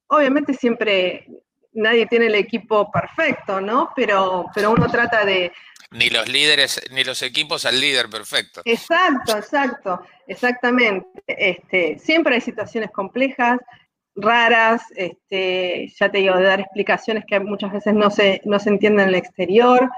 Obviamente 0.07 0.53
siempre 0.53 1.27
nadie 1.73 2.07
tiene 2.07 2.27
el 2.27 2.35
equipo 2.35 2.89
perfecto, 2.91 3.59
¿no? 3.59 3.91
Pero, 3.95 4.45
pero 4.55 4.71
uno 4.71 4.87
trata 4.89 5.25
de... 5.25 5.51
Ni 5.91 6.09
los 6.09 6.29
líderes, 6.29 6.81
ni 6.91 7.03
los 7.03 7.21
equipos 7.23 7.65
al 7.65 7.79
líder 7.79 8.09
perfecto. 8.09 8.61
Exacto, 8.63 9.37
exacto, 9.37 10.01
exactamente. 10.27 11.07
Este, 11.27 11.99
siempre 11.99 12.35
hay 12.35 12.41
situaciones 12.41 12.91
complejas, 12.91 13.59
raras, 14.15 14.83
este, 14.95 15.91
ya 15.99 16.09
te 16.09 16.19
digo, 16.19 16.37
de 16.37 16.43
dar 16.43 16.61
explicaciones 16.61 17.25
que 17.27 17.39
muchas 17.39 17.71
veces 17.73 17.93
no 17.93 18.09
se, 18.09 18.41
no 18.45 18.59
se 18.59 18.69
entienden 18.69 19.03
en 19.03 19.09
el 19.09 19.15
exterior, 19.15 19.89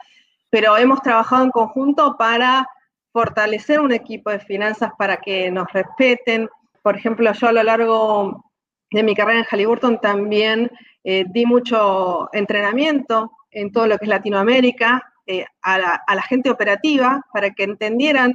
pero 0.50 0.78
hemos 0.78 1.02
trabajado 1.02 1.44
en 1.44 1.52
conjunto 1.52 2.16
para 2.18 2.68
fortalecer 3.12 3.80
un 3.80 3.92
equipo 3.92 4.30
de 4.30 4.40
finanzas 4.40 4.92
para 4.98 5.18
que 5.18 5.52
nos 5.52 5.72
respeten. 5.74 6.50
Por 6.82 6.96
ejemplo, 6.96 7.32
yo 7.34 7.48
a 7.48 7.54
lo 7.54 7.64
largo 7.64 8.46
de 8.92 9.04
mi 9.04 9.16
carrera 9.16 9.40
en 9.40 9.46
Halliburton 9.50 10.00
también 10.00 10.72
eh, 11.04 11.26
di 11.28 11.46
mucho 11.46 12.30
entrenamiento 12.34 13.32
en 13.50 13.72
todo 13.72 13.88
lo 13.88 13.98
que 13.98 14.06
es 14.06 14.10
Latinoamérica 14.10 15.14
eh, 15.26 15.46
a, 15.62 15.78
la, 15.78 16.22
gente 16.24 16.50
operativa 16.50 17.26
para 17.34 17.52
que 17.52 17.64
entendieran 17.64 18.34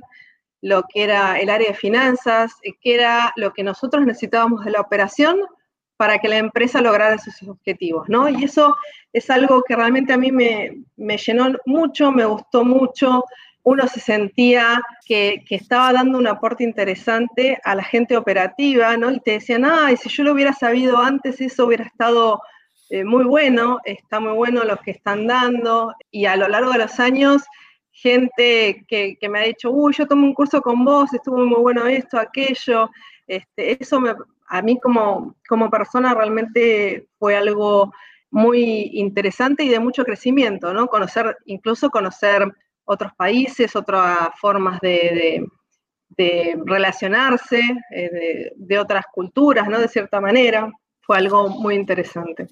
lo 0.62 0.83
que 0.83 1.04
era 1.04 1.38
el 1.38 1.50
área 1.50 1.68
de 1.68 1.75
finanzas, 1.75 2.54
eh, 2.62 2.73
qué 2.80 2.95
era 2.95 3.33
lo 3.37 3.52
que 3.52 3.62
nosotros 3.62 4.04
necesitábamos 4.04 4.64
de 4.64 4.73
la 4.73 4.80
operación 4.80 5.40
para 5.97 6.18
que 6.18 6.28
la 6.28 6.38
empresa 6.38 6.80
lograra 6.80 7.18
sus 7.18 7.42
objetivos, 7.49 8.09
¿no? 8.09 8.28
Y 8.28 8.45
eso 8.45 8.76
es 9.12 9.30
algo 9.30 9.62
que 9.62 9.76
realmente 9.76 10.12
a 10.12 10.18
mí 10.18 10.30
me, 10.30 10.85
me 10.97 11.16
llenó 11.16 11.56
mucho, 11.64 12.12
me 12.12 12.25
gustó 12.25 12.64
mucho, 12.64 13.25
uno 13.66 13.88
se 13.88 13.99
sentía 13.99 14.80
que, 15.04 15.42
estaba 15.50 15.92
dando 15.92 16.18
un 16.18 16.28
aporte 16.28 16.62
interesante 16.62 17.58
a 17.64 17.75
la 17.75 17.82
gente 17.82 18.16
operativa, 18.16 18.96
¿no? 18.96 19.11
Y 19.11 19.18
te 19.18 19.32
decían, 19.32 19.64
ah, 19.64 19.88
si 20.00 20.08
yo 20.08 20.23
lo 20.23 20.35
hubiera 20.35 20.52
sabido 20.52 20.99
antes, 20.99 21.40
eso 21.40 21.66
hubiera 21.66 21.82
estado 21.82 22.40
eh, 22.90 23.02
muy 23.02 23.25
bueno, 23.25 23.80
está 23.85 24.20
muy 24.20 24.35
bueno 24.35 24.62
lo 24.62 24.76
que 24.76 24.92
están 24.92 25.26
dando. 25.26 25.92
Y 26.12 26.26
a 26.26 26.37
lo 26.37 26.46
largo 26.46 26.70
de 26.70 26.78
los 26.78 27.00
años, 27.00 27.42
gente 27.90 28.85
que, 28.87 29.18
me 29.28 29.40
ha 29.40 29.42
dicho, 29.42 29.73
uy, 29.73 29.92
yo 29.94 30.06
tomé 30.06 30.23
un 30.23 30.35
curso 30.35 30.62
con 30.62 30.85
vos, 30.85 31.12
estuvo 31.12 31.44
muy 31.44 31.61
bueno 31.61 31.87
esto, 31.87 32.20
aquello. 32.20 32.88
Este, 33.26 33.82
eso 33.82 34.00
a 34.46 34.62
mí 34.62 34.78
como, 34.78 35.35
como 35.49 35.68
persona 35.70 36.14
realmente 36.14 37.08
fue 37.18 37.37
algo 37.37 37.92
muy 38.30 38.90
interesante 38.92 39.64
y 39.64 39.70
de 39.70 39.80
mucho 39.80 40.04
crecimiento, 40.04 40.73
¿no? 40.73 40.87
Conocer, 40.87 41.37
incluso 41.46 41.90
conocer 41.90 42.46
otros 42.87 43.12
países, 43.16 43.76
otras 43.76 44.31
formas 44.40 44.81
de, 44.81 45.45
relacionarse, 46.64 47.61
eh, 47.95 48.50
de, 48.57 48.78
otras 48.78 49.05
culturas, 49.12 49.69
¿no? 49.69 49.78
De 49.78 49.88
cierta 49.88 50.21
manera, 50.21 50.71
fue 51.02 51.19
algo 51.19 51.49
muy 51.49 51.75
interesante. 51.75 52.49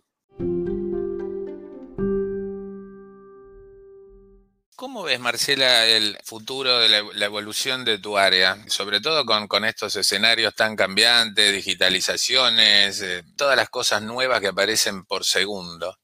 ¿Cómo 4.77 5.05
ves, 5.05 5.21
Marcela, 5.21 5.87
el 5.87 6.19
futuro 6.25 6.79
de 6.81 6.89
la, 6.89 7.25
evolución 7.25 7.85
de 7.85 7.99
tu 7.99 8.19
área? 8.19 8.59
Sobre 8.67 9.01
todo 9.01 9.25
con, 9.25 9.65
estos 9.65 9.95
escenarios 9.95 10.55
tan 10.55 10.75
cambiantes, 10.75 11.53
digitalizaciones, 11.53 13.01
eh, 13.01 13.23
todas 13.37 13.57
las 13.57 13.71
cosas 13.71 14.03
nuevas 14.03 14.41
que 14.41 14.49
aparecen 14.49 15.05
por 15.05 15.25
segundo. 15.25 15.97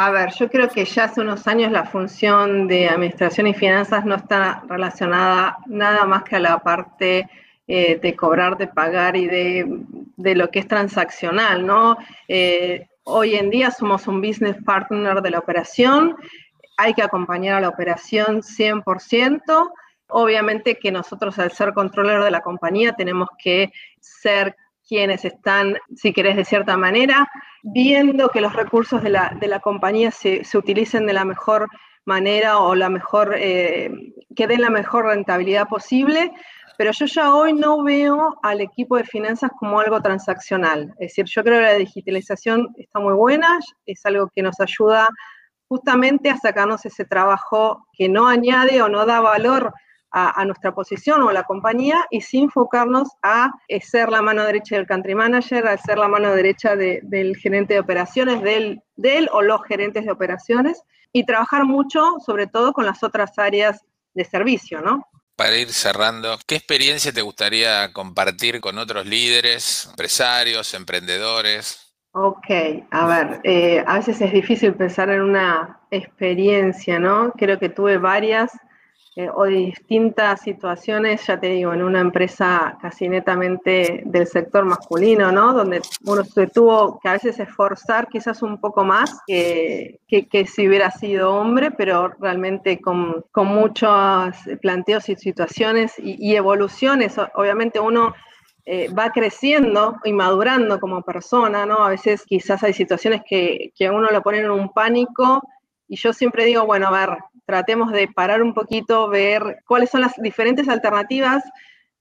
A 0.00 0.10
ver, 0.12 0.32
yo 0.32 0.48
creo 0.48 0.68
que 0.68 0.84
ya 0.84 1.04
hace 1.04 1.20
unos 1.22 1.48
años 1.48 1.72
la 1.72 1.84
función 1.84 2.68
de 2.68 2.88
administración 2.88 3.48
y 3.48 3.54
finanzas 3.54 4.04
no 4.04 4.14
está 4.14 4.62
relacionada 4.68 5.58
nada 5.66 6.04
más 6.04 6.22
que 6.22 6.36
a 6.36 6.38
la 6.38 6.60
parte 6.60 7.28
eh, 7.66 7.98
de 8.00 8.14
cobrar, 8.14 8.56
de 8.56 8.68
pagar 8.68 9.16
y 9.16 9.26
de, 9.26 10.34
lo 10.36 10.50
que 10.52 10.60
es 10.60 10.68
transaccional, 10.68 11.66
¿no? 11.66 11.96
Eh, 12.28 12.86
hoy 13.02 13.34
en 13.34 13.50
día 13.50 13.72
somos 13.72 14.06
un 14.06 14.20
business 14.20 14.56
partner 14.64 15.20
de 15.20 15.32
la 15.32 15.40
operación, 15.40 16.14
hay 16.76 16.94
que 16.94 17.02
acompañar 17.02 17.56
a 17.56 17.60
la 17.60 17.68
operación 17.68 18.42
100%. 18.42 19.72
Obviamente 20.10 20.78
que 20.78 20.92
nosotros 20.92 21.40
al 21.40 21.50
ser 21.50 21.74
controlador 21.74 22.22
de 22.22 22.30
la 22.30 22.42
compañía 22.42 22.92
tenemos 22.92 23.30
que 23.36 23.72
ser 24.00 24.54
quienes 24.88 25.24
están, 25.24 25.76
si 25.94 26.12
querés, 26.12 26.36
de 26.36 26.44
cierta 26.44 26.76
manera, 26.76 27.28
viendo 27.62 28.30
que 28.30 28.40
los 28.40 28.54
recursos 28.54 29.02
de 29.02 29.10
la, 29.10 29.60
compañía 29.60 30.10
se, 30.10 30.42
utilicen 30.54 31.06
de 31.06 31.12
la 31.12 31.26
mejor 31.26 31.68
manera 32.06 32.58
o 32.58 32.74
la 32.74 32.88
mejor, 32.88 33.34
eh, 33.36 33.90
que 34.34 34.46
den 34.46 34.62
la 34.62 34.70
mejor 34.70 35.04
rentabilidad 35.04 35.68
posible, 35.68 36.32
pero 36.78 36.92
yo 36.92 37.04
ya 37.06 37.34
hoy 37.34 37.52
no 37.52 37.82
veo 37.82 38.38
al 38.42 38.62
equipo 38.62 38.96
de 38.96 39.04
finanzas 39.04 39.50
como 39.58 39.78
algo 39.78 40.00
transaccional. 40.00 40.94
Es 40.98 41.08
decir, 41.08 41.26
yo 41.26 41.42
creo 41.42 41.58
que 41.58 41.66
la 41.66 41.74
digitalización 41.74 42.68
está 42.78 42.98
muy 42.98 43.12
buena, 43.12 43.58
es 43.84 44.06
algo 44.06 44.30
que 44.34 44.42
nos 44.42 44.58
ayuda 44.58 45.06
justamente 45.68 46.30
a 46.30 46.38
sacarnos 46.38 46.86
ese 46.86 47.04
trabajo 47.04 47.84
que 47.92 48.08
no 48.08 48.26
añade 48.26 48.80
o 48.80 48.88
no 48.88 49.04
da 49.04 49.20
valor 49.20 49.74
a, 50.10 50.44
nuestra 50.44 50.74
posición 50.74 51.22
o 51.22 51.28
a 51.28 51.32
la 51.32 51.44
compañía 51.44 52.06
y 52.10 52.20
sin 52.20 52.44
enfocarnos 52.44 53.08
a 53.22 53.50
eh, 53.68 53.80
ser 53.80 54.08
la 54.08 54.22
mano 54.22 54.44
derecha 54.44 54.76
del 54.76 54.86
country 54.86 55.14
manager, 55.14 55.66
a 55.66 55.76
ser 55.76 55.98
la 55.98 56.08
mano 56.08 56.34
derecha 56.34 56.76
del 56.76 57.36
gerente 57.36 57.74
de 57.74 57.80
operaciones, 57.80 58.42
del, 58.42 58.82
del 58.96 59.28
o 59.32 59.42
los 59.42 59.62
gerentes 59.64 60.04
de 60.04 60.10
operaciones 60.10 60.82
y 61.12 61.24
trabajar 61.24 61.64
mucho, 61.64 62.16
sobre 62.24 62.46
todo 62.46 62.72
con 62.72 62.86
las 62.86 63.02
otras 63.02 63.38
áreas 63.38 63.84
de 64.14 64.24
servicio, 64.24 64.80
¿no? 64.80 65.06
Para 65.36 65.56
ir 65.56 65.72
cerrando, 65.72 66.36
¿qué 66.46 66.56
experiencia 66.56 67.12
te 67.12 67.22
gustaría 67.22 67.92
compartir 67.92 68.60
con 68.60 68.76
otros 68.78 69.06
líderes, 69.06 69.86
empresarios, 69.88 70.74
emprendedores? 70.74 71.94
Ok, 72.12 72.46
a 72.90 73.06
ver, 73.06 73.40
eh, 73.44 73.84
a 73.86 73.98
veces 73.98 74.20
es 74.20 74.32
difícil 74.32 74.74
pensar 74.74 75.10
en 75.10 75.20
una 75.20 75.80
experiencia, 75.90 76.98
¿no? 76.98 77.32
Creo 77.36 77.60
que 77.60 77.68
tuve 77.68 77.98
varias 77.98 78.50
eh, 79.18 79.28
o 79.34 79.46
distintas 79.46 80.42
situaciones, 80.42 81.26
ya 81.26 81.40
te 81.40 81.48
digo, 81.48 81.72
en 81.74 81.82
una 81.82 81.98
empresa 81.98 82.78
casi 82.80 83.08
netamente 83.08 84.04
del 84.04 84.28
sector 84.28 84.64
masculino, 84.64 85.32
¿no? 85.32 85.52
Donde 85.52 85.82
uno 86.04 86.22
se 86.22 86.46
tuvo 86.46 87.00
que 87.00 87.08
a 87.08 87.14
veces 87.14 87.40
esforzar 87.40 88.06
quizás 88.06 88.42
un 88.42 88.60
poco 88.60 88.84
más 88.84 89.18
que, 89.26 89.98
que, 90.06 90.46
si 90.46 90.68
hubiera 90.68 90.92
sido 90.92 91.34
hombre, 91.34 91.72
pero 91.72 92.10
realmente 92.20 92.80
con, 92.80 93.24
con 93.32 93.48
muchos 93.48 94.36
planteos 94.62 95.08
y 95.08 95.16
situaciones 95.16 95.94
y, 95.98 96.36
evoluciones. 96.36 97.16
Obviamente 97.34 97.80
uno 97.80 98.14
eh, 98.66 98.88
va 98.96 99.10
creciendo 99.10 99.96
y 100.04 100.12
madurando 100.12 100.78
como 100.78 101.02
persona, 101.02 101.66
¿no? 101.66 101.78
A 101.78 101.88
veces 101.88 102.22
quizás 102.24 102.62
hay 102.62 102.72
situaciones 102.72 103.22
que, 103.28 103.72
que 103.74 103.88
a 103.88 103.92
uno 103.92 104.10
lo 104.12 104.22
ponen 104.22 104.44
en 104.44 104.52
un 104.52 104.72
pánico 104.72 105.42
y 105.88 105.96
yo 105.96 106.12
siempre 106.12 106.44
digo, 106.44 106.64
bueno, 106.66 106.86
a 106.86 106.90
ver, 106.92 107.18
tratemos 107.48 107.92
de 107.92 108.08
parar 108.08 108.42
un 108.42 108.52
poquito, 108.52 109.08
ver 109.08 109.62
cuáles 109.66 109.88
son 109.88 110.02
las 110.02 110.12
diferentes 110.18 110.68
alternativas, 110.68 111.42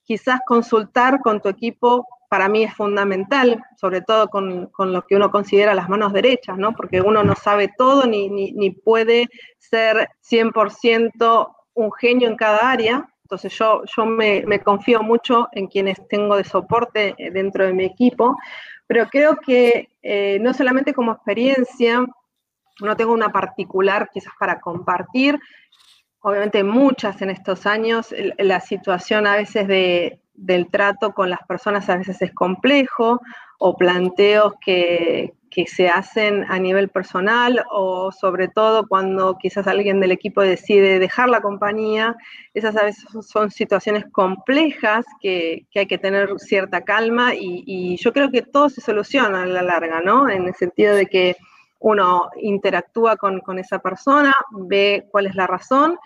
quizás 0.04 0.42
consultar 0.46 1.22
con 1.22 1.40
tu 1.40 1.48
equipo 1.48 2.06
para 2.30 2.50
mí 2.50 2.66
es 2.66 2.74
fundamental, 2.74 3.64
sobre 3.80 4.02
todo 4.02 4.28
con, 4.28 4.70
lo 4.78 5.02
que 5.08 5.16
uno 5.16 5.32
considera 5.32 5.74
las 5.74 5.88
manos 5.88 6.12
derechas, 6.12 6.58
¿no? 6.58 6.74
Porque 6.74 7.00
uno 7.00 7.24
no 7.24 7.34
sabe 7.36 7.72
todo 7.78 8.06
ni, 8.06 8.28
ni, 8.28 8.72
puede 8.72 9.30
ser 9.58 10.10
100% 10.30 11.56
un 11.76 11.92
genio 11.94 12.28
en 12.28 12.36
cada 12.36 12.70
área. 12.70 13.08
Entonces 13.24 13.58
yo, 13.58 13.84
yo 13.96 14.06
me, 14.06 14.60
confío 14.60 15.02
mucho 15.02 15.48
en 15.54 15.68
quienes 15.68 16.06
tengo 16.10 16.36
de 16.36 16.44
soporte 16.44 17.16
eh, 17.18 17.32
dentro 17.32 17.66
de 17.66 17.72
mi 17.72 17.86
equipo, 17.86 18.36
pero 18.86 19.08
creo 19.08 19.38
que 19.38 19.88
eh, 20.02 20.40
no 20.42 20.54
solamente 20.54 20.94
como 20.94 21.14
experiencia, 21.14 22.06
no 22.82 22.96
tengo 22.96 23.14
una 23.14 23.30
particular 23.30 24.10
quizás 24.14 24.34
para 24.40 24.60
compartir, 24.60 25.40
obviamente 26.22 26.64
muchas 26.64 27.22
en 27.22 27.30
estos 27.30 27.66
años, 27.66 28.14
la 28.38 28.60
situación 28.60 29.28
a 29.28 29.36
veces 29.36 29.68
de, 29.68 30.20
del 30.34 30.70
trato 30.70 31.14
con 31.14 31.30
las 31.30 31.40
personas 31.48 31.90
a 31.90 31.98
veces 31.98 32.22
es 32.22 32.34
complejo, 32.34 33.22
o 33.60 33.76
planteos 33.76 34.54
que, 34.64 35.34
que, 35.50 35.66
se 35.66 35.90
hacen 35.90 36.46
a 36.48 36.60
nivel 36.60 36.90
personal, 36.90 37.66
o 37.72 38.12
sobre 38.12 38.48
todo 38.48 38.88
cuando 38.88 39.38
quizás 39.40 39.66
alguien 39.66 40.00
del 40.00 40.12
equipo 40.12 40.42
decide 40.42 41.00
dejar 41.00 41.30
la 41.30 41.42
compañía, 41.42 42.16
esas 42.54 42.78
a 42.78 42.84
veces 42.84 43.06
son 43.26 43.50
situaciones 43.50 44.06
complejas 44.12 45.06
que, 45.20 45.66
que 45.72 45.80
hay 45.80 45.88
que 45.88 45.98
tener 45.98 46.30
cierta 46.38 46.82
calma 46.82 47.34
y, 47.34 47.64
y, 47.66 47.98
yo 47.98 48.14
creo 48.14 48.30
que 48.30 48.44
todo 48.44 48.70
se 48.70 48.82
soluciona 48.82 49.42
a 49.42 49.48
la 49.48 49.64
larga, 49.64 50.02
¿no? 50.02 50.30
En 50.30 50.46
el 50.46 50.54
sentido 50.54 50.96
de 50.96 51.08
que 51.08 51.36
uno 51.80 52.30
interactúa 52.42 53.18
con, 53.18 53.42
esa 53.60 53.80
persona, 53.80 54.34
ve 54.52 55.08
cuál 55.12 55.28
es 55.28 55.36
la 55.36 55.48
razón, 55.48 55.98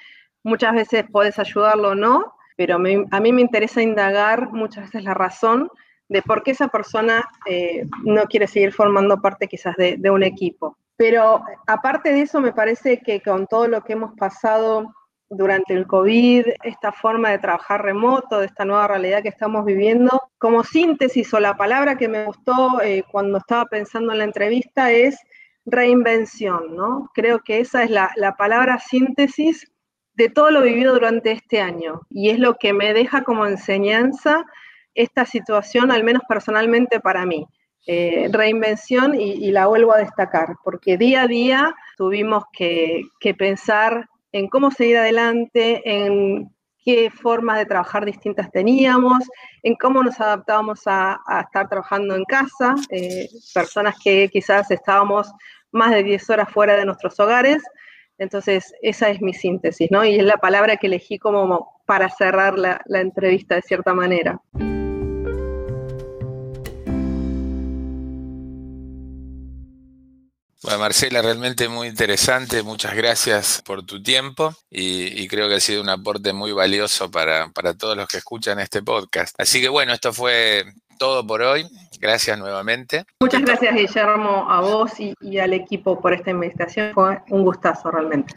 muchas 0.44 0.74
veces 0.74 1.06
puedes 1.12 1.40
ayudarlo 1.40 1.90
o 1.90 1.96
no, 1.96 2.34
pero 2.58 2.76
a 2.76 3.20
mí 3.20 3.34
me 3.34 3.42
interesa 3.42 3.82
indagar 3.82 4.52
muchas 4.52 4.86
veces 4.86 5.04
la 5.04 5.14
razón 5.14 5.70
de 6.10 6.22
por 6.22 6.44
qué 6.44 6.52
esa 6.52 6.68
persona 6.68 7.24
eh, 7.46 7.86
no 8.04 8.24
quiere 8.26 8.46
seguir 8.46 8.74
formando 8.74 9.22
parte 9.22 9.48
quizás 9.48 9.76
de, 9.78 9.96
de, 9.98 10.10
un 10.10 10.24
equipo. 10.24 10.78
Pero 10.98 11.42
aparte 11.68 12.12
de 12.12 12.22
eso, 12.22 12.42
me 12.42 12.52
parece 12.52 13.00
que 13.00 13.22
con 13.22 13.48
todo 13.48 13.68
lo 13.68 13.82
que 13.82 13.94
hemos 13.94 14.14
pasado 14.18 14.94
durante 15.30 15.74
el 15.74 15.88
COVID, 15.88 16.48
esta 16.64 16.92
forma 16.92 17.30
de 17.30 17.40
trabajar 17.40 17.82
remoto, 17.82 18.40
de 18.40 18.48
esta 18.48 18.66
nueva 18.66 18.90
realidad 18.90 19.24
que 19.24 19.30
estamos 19.30 19.64
viviendo, 19.64 20.22
como 20.38 20.66
síntesis 20.66 21.34
o 21.34 21.40
la 21.40 21.56
palabra 21.56 21.98
que 21.98 22.10
me 22.10 22.26
gustó 22.26 22.82
eh, 22.82 23.04
cuando 23.10 23.38
estaba 23.38 23.66
pensando 23.66 24.12
en 24.12 24.18
la 24.18 24.26
entrevista 24.26 24.92
es 24.92 25.18
reinvención, 25.66 26.76
¿no? 26.76 27.10
Creo 27.14 27.40
que 27.40 27.60
esa 27.60 27.84
es 27.84 27.92
la, 27.92 28.36
palabra 28.38 28.80
síntesis 28.80 29.72
de 30.14 30.30
todo 30.30 30.52
lo 30.52 30.62
vivido 30.62 30.94
durante 30.94 31.32
este 31.32 31.62
año 31.62 32.02
y 32.10 32.30
es 32.30 32.40
lo 32.40 32.56
que 32.56 32.74
me 32.74 32.94
deja 32.94 33.24
como 33.24 33.46
enseñanza 33.46 34.46
esta 34.94 35.26
situación, 35.26 35.92
al 35.92 36.04
menos 36.04 36.24
personalmente 36.28 37.00
para 37.00 37.26
mí. 37.26 37.46
Eh, 37.88 38.30
reinvención 38.32 39.20
y, 39.20 39.52
la 39.52 39.66
vuelvo 39.66 39.94
a 39.94 39.98
destacar, 39.98 40.56
porque 40.64 40.98
día 40.98 41.24
a 41.24 41.28
día 41.28 41.76
tuvimos 41.98 42.44
que, 42.54 43.02
pensar 43.38 44.08
en 44.32 44.48
cómo 44.50 44.70
seguir 44.70 44.98
adelante, 44.98 45.82
en 45.84 46.52
qué 46.84 47.10
formas 47.10 47.58
de 47.58 47.66
trabajar 47.66 48.06
distintas 48.06 48.52
teníamos, 48.52 49.24
en 49.64 49.76
cómo 49.76 50.04
nos 50.04 50.20
adaptábamos 50.20 50.82
a, 50.86 51.20
estar 51.44 51.70
trabajando 51.70 52.16
en 52.16 52.24
casa, 52.26 52.76
eh, 52.90 53.28
personas 53.54 53.96
que 54.04 54.30
quizás 54.30 54.72
estábamos 54.72 55.32
más 55.72 55.92
de 55.92 56.04
10 56.04 56.30
horas 56.30 56.50
fuera 56.50 56.76
de 56.76 56.86
nuestros 56.86 57.20
hogares. 57.20 57.64
Entonces, 58.18 58.74
esa 58.82 59.10
es 59.10 59.22
mi 59.22 59.34
síntesis, 59.34 59.90
¿no? 59.90 60.06
Y 60.06 60.16
es 60.16 60.24
la 60.24 60.38
palabra 60.38 60.78
que 60.78 60.88
elegí 60.88 61.18
como 61.18 61.82
para 61.86 62.10
cerrar 62.10 62.58
la, 62.58 62.82
la 62.86 63.00
entrevista 63.00 63.56
de 63.56 63.62
cierta 63.62 63.94
manera. 63.94 64.40
Bueno, 70.64 70.78
Marcela, 70.78 71.24
realmente 71.24 71.68
muy 71.68 71.88
interesante. 71.88 72.62
Muchas 72.62 72.94
gracias 72.94 73.64
por 73.66 73.84
tu 73.84 74.04
tiempo 74.04 74.54
y, 74.70 75.28
creo 75.28 75.50
que 75.50 75.56
ha 75.56 75.60
sido 75.60 75.82
un 75.82 75.90
aporte 75.90 76.34
muy 76.34 76.52
valioso 76.52 77.10
para, 77.10 77.50
para, 77.50 77.74
todos 77.74 77.98
los 77.98 78.08
que 78.08 78.18
escuchan 78.18 78.60
este 78.60 78.84
podcast. 78.84 79.34
Así 79.40 79.60
que 79.60 79.70
bueno, 79.70 79.92
esto 79.92 80.14
fue 80.14 80.66
todo 81.00 81.26
por 81.26 81.42
hoy. 81.42 81.66
Gracias 82.00 82.38
nuevamente. 82.38 83.06
Muchas 83.22 83.42
gracias, 83.42 83.74
Guillermo, 83.74 84.46
a 84.52 84.62
vos 84.62 84.92
y, 85.00 85.40
al 85.40 85.54
equipo 85.54 86.00
por 86.00 86.14
esta 86.14 86.30
invitación. 86.30 86.94
Fue 86.94 87.18
un 87.32 87.44
gustazo 87.44 87.90
realmente. 87.90 88.36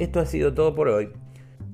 Esto 0.00 0.18
ha 0.18 0.26
sido 0.26 0.52
todo 0.52 0.74
por 0.74 0.88
hoy. 0.88 1.12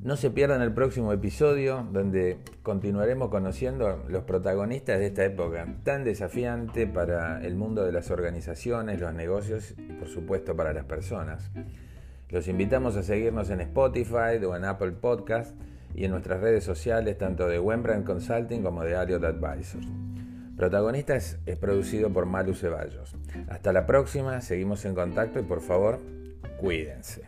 No 0.08 0.16
se 0.16 0.30
pierdan 0.30 0.62
el 0.62 0.72
próximo 0.72 1.12
episodio 1.12 1.86
donde 1.92 2.38
continuaremos 2.62 3.28
conociendo 3.28 4.02
los 4.08 4.24
protagonistas 4.24 4.98
de 5.00 5.08
esta 5.08 5.22
época 5.22 5.66
tan 5.84 6.02
desafiante 6.02 6.86
para 6.86 7.44
el 7.44 7.56
mundo 7.56 7.84
de 7.84 7.92
las 7.92 8.10
organizaciones, 8.10 9.02
los 9.02 9.12
negocios 9.12 9.74
y 9.76 9.92
por 9.92 10.08
supuesto 10.08 10.56
para 10.56 10.72
las 10.72 10.86
personas. 10.86 11.50
Los 12.30 12.48
invitamos 12.48 12.96
a 12.96 13.02
seguirnos 13.02 13.50
en 13.50 13.60
Spotify 13.60 14.42
o 14.42 14.56
en 14.56 14.64
Apple 14.64 14.92
Podcast 14.92 15.54
y 15.94 16.06
en 16.06 16.12
nuestras 16.12 16.40
redes 16.40 16.64
sociales 16.64 17.18
tanto 17.18 17.46
de 17.46 17.60
Wembrandt 17.60 18.06
Consulting 18.06 18.62
como 18.62 18.84
de 18.84 18.96
Ariot 18.96 19.22
Advisors. 19.22 19.86
Protagonistas 20.56 21.36
es 21.44 21.58
producido 21.58 22.08
por 22.10 22.24
Malu 22.24 22.54
Ceballos. 22.54 23.14
Hasta 23.50 23.74
la 23.74 23.84
próxima, 23.84 24.40
seguimos 24.40 24.86
en 24.86 24.94
contacto 24.94 25.38
y 25.38 25.42
por 25.42 25.60
favor, 25.60 25.98
cuídense. 26.58 27.26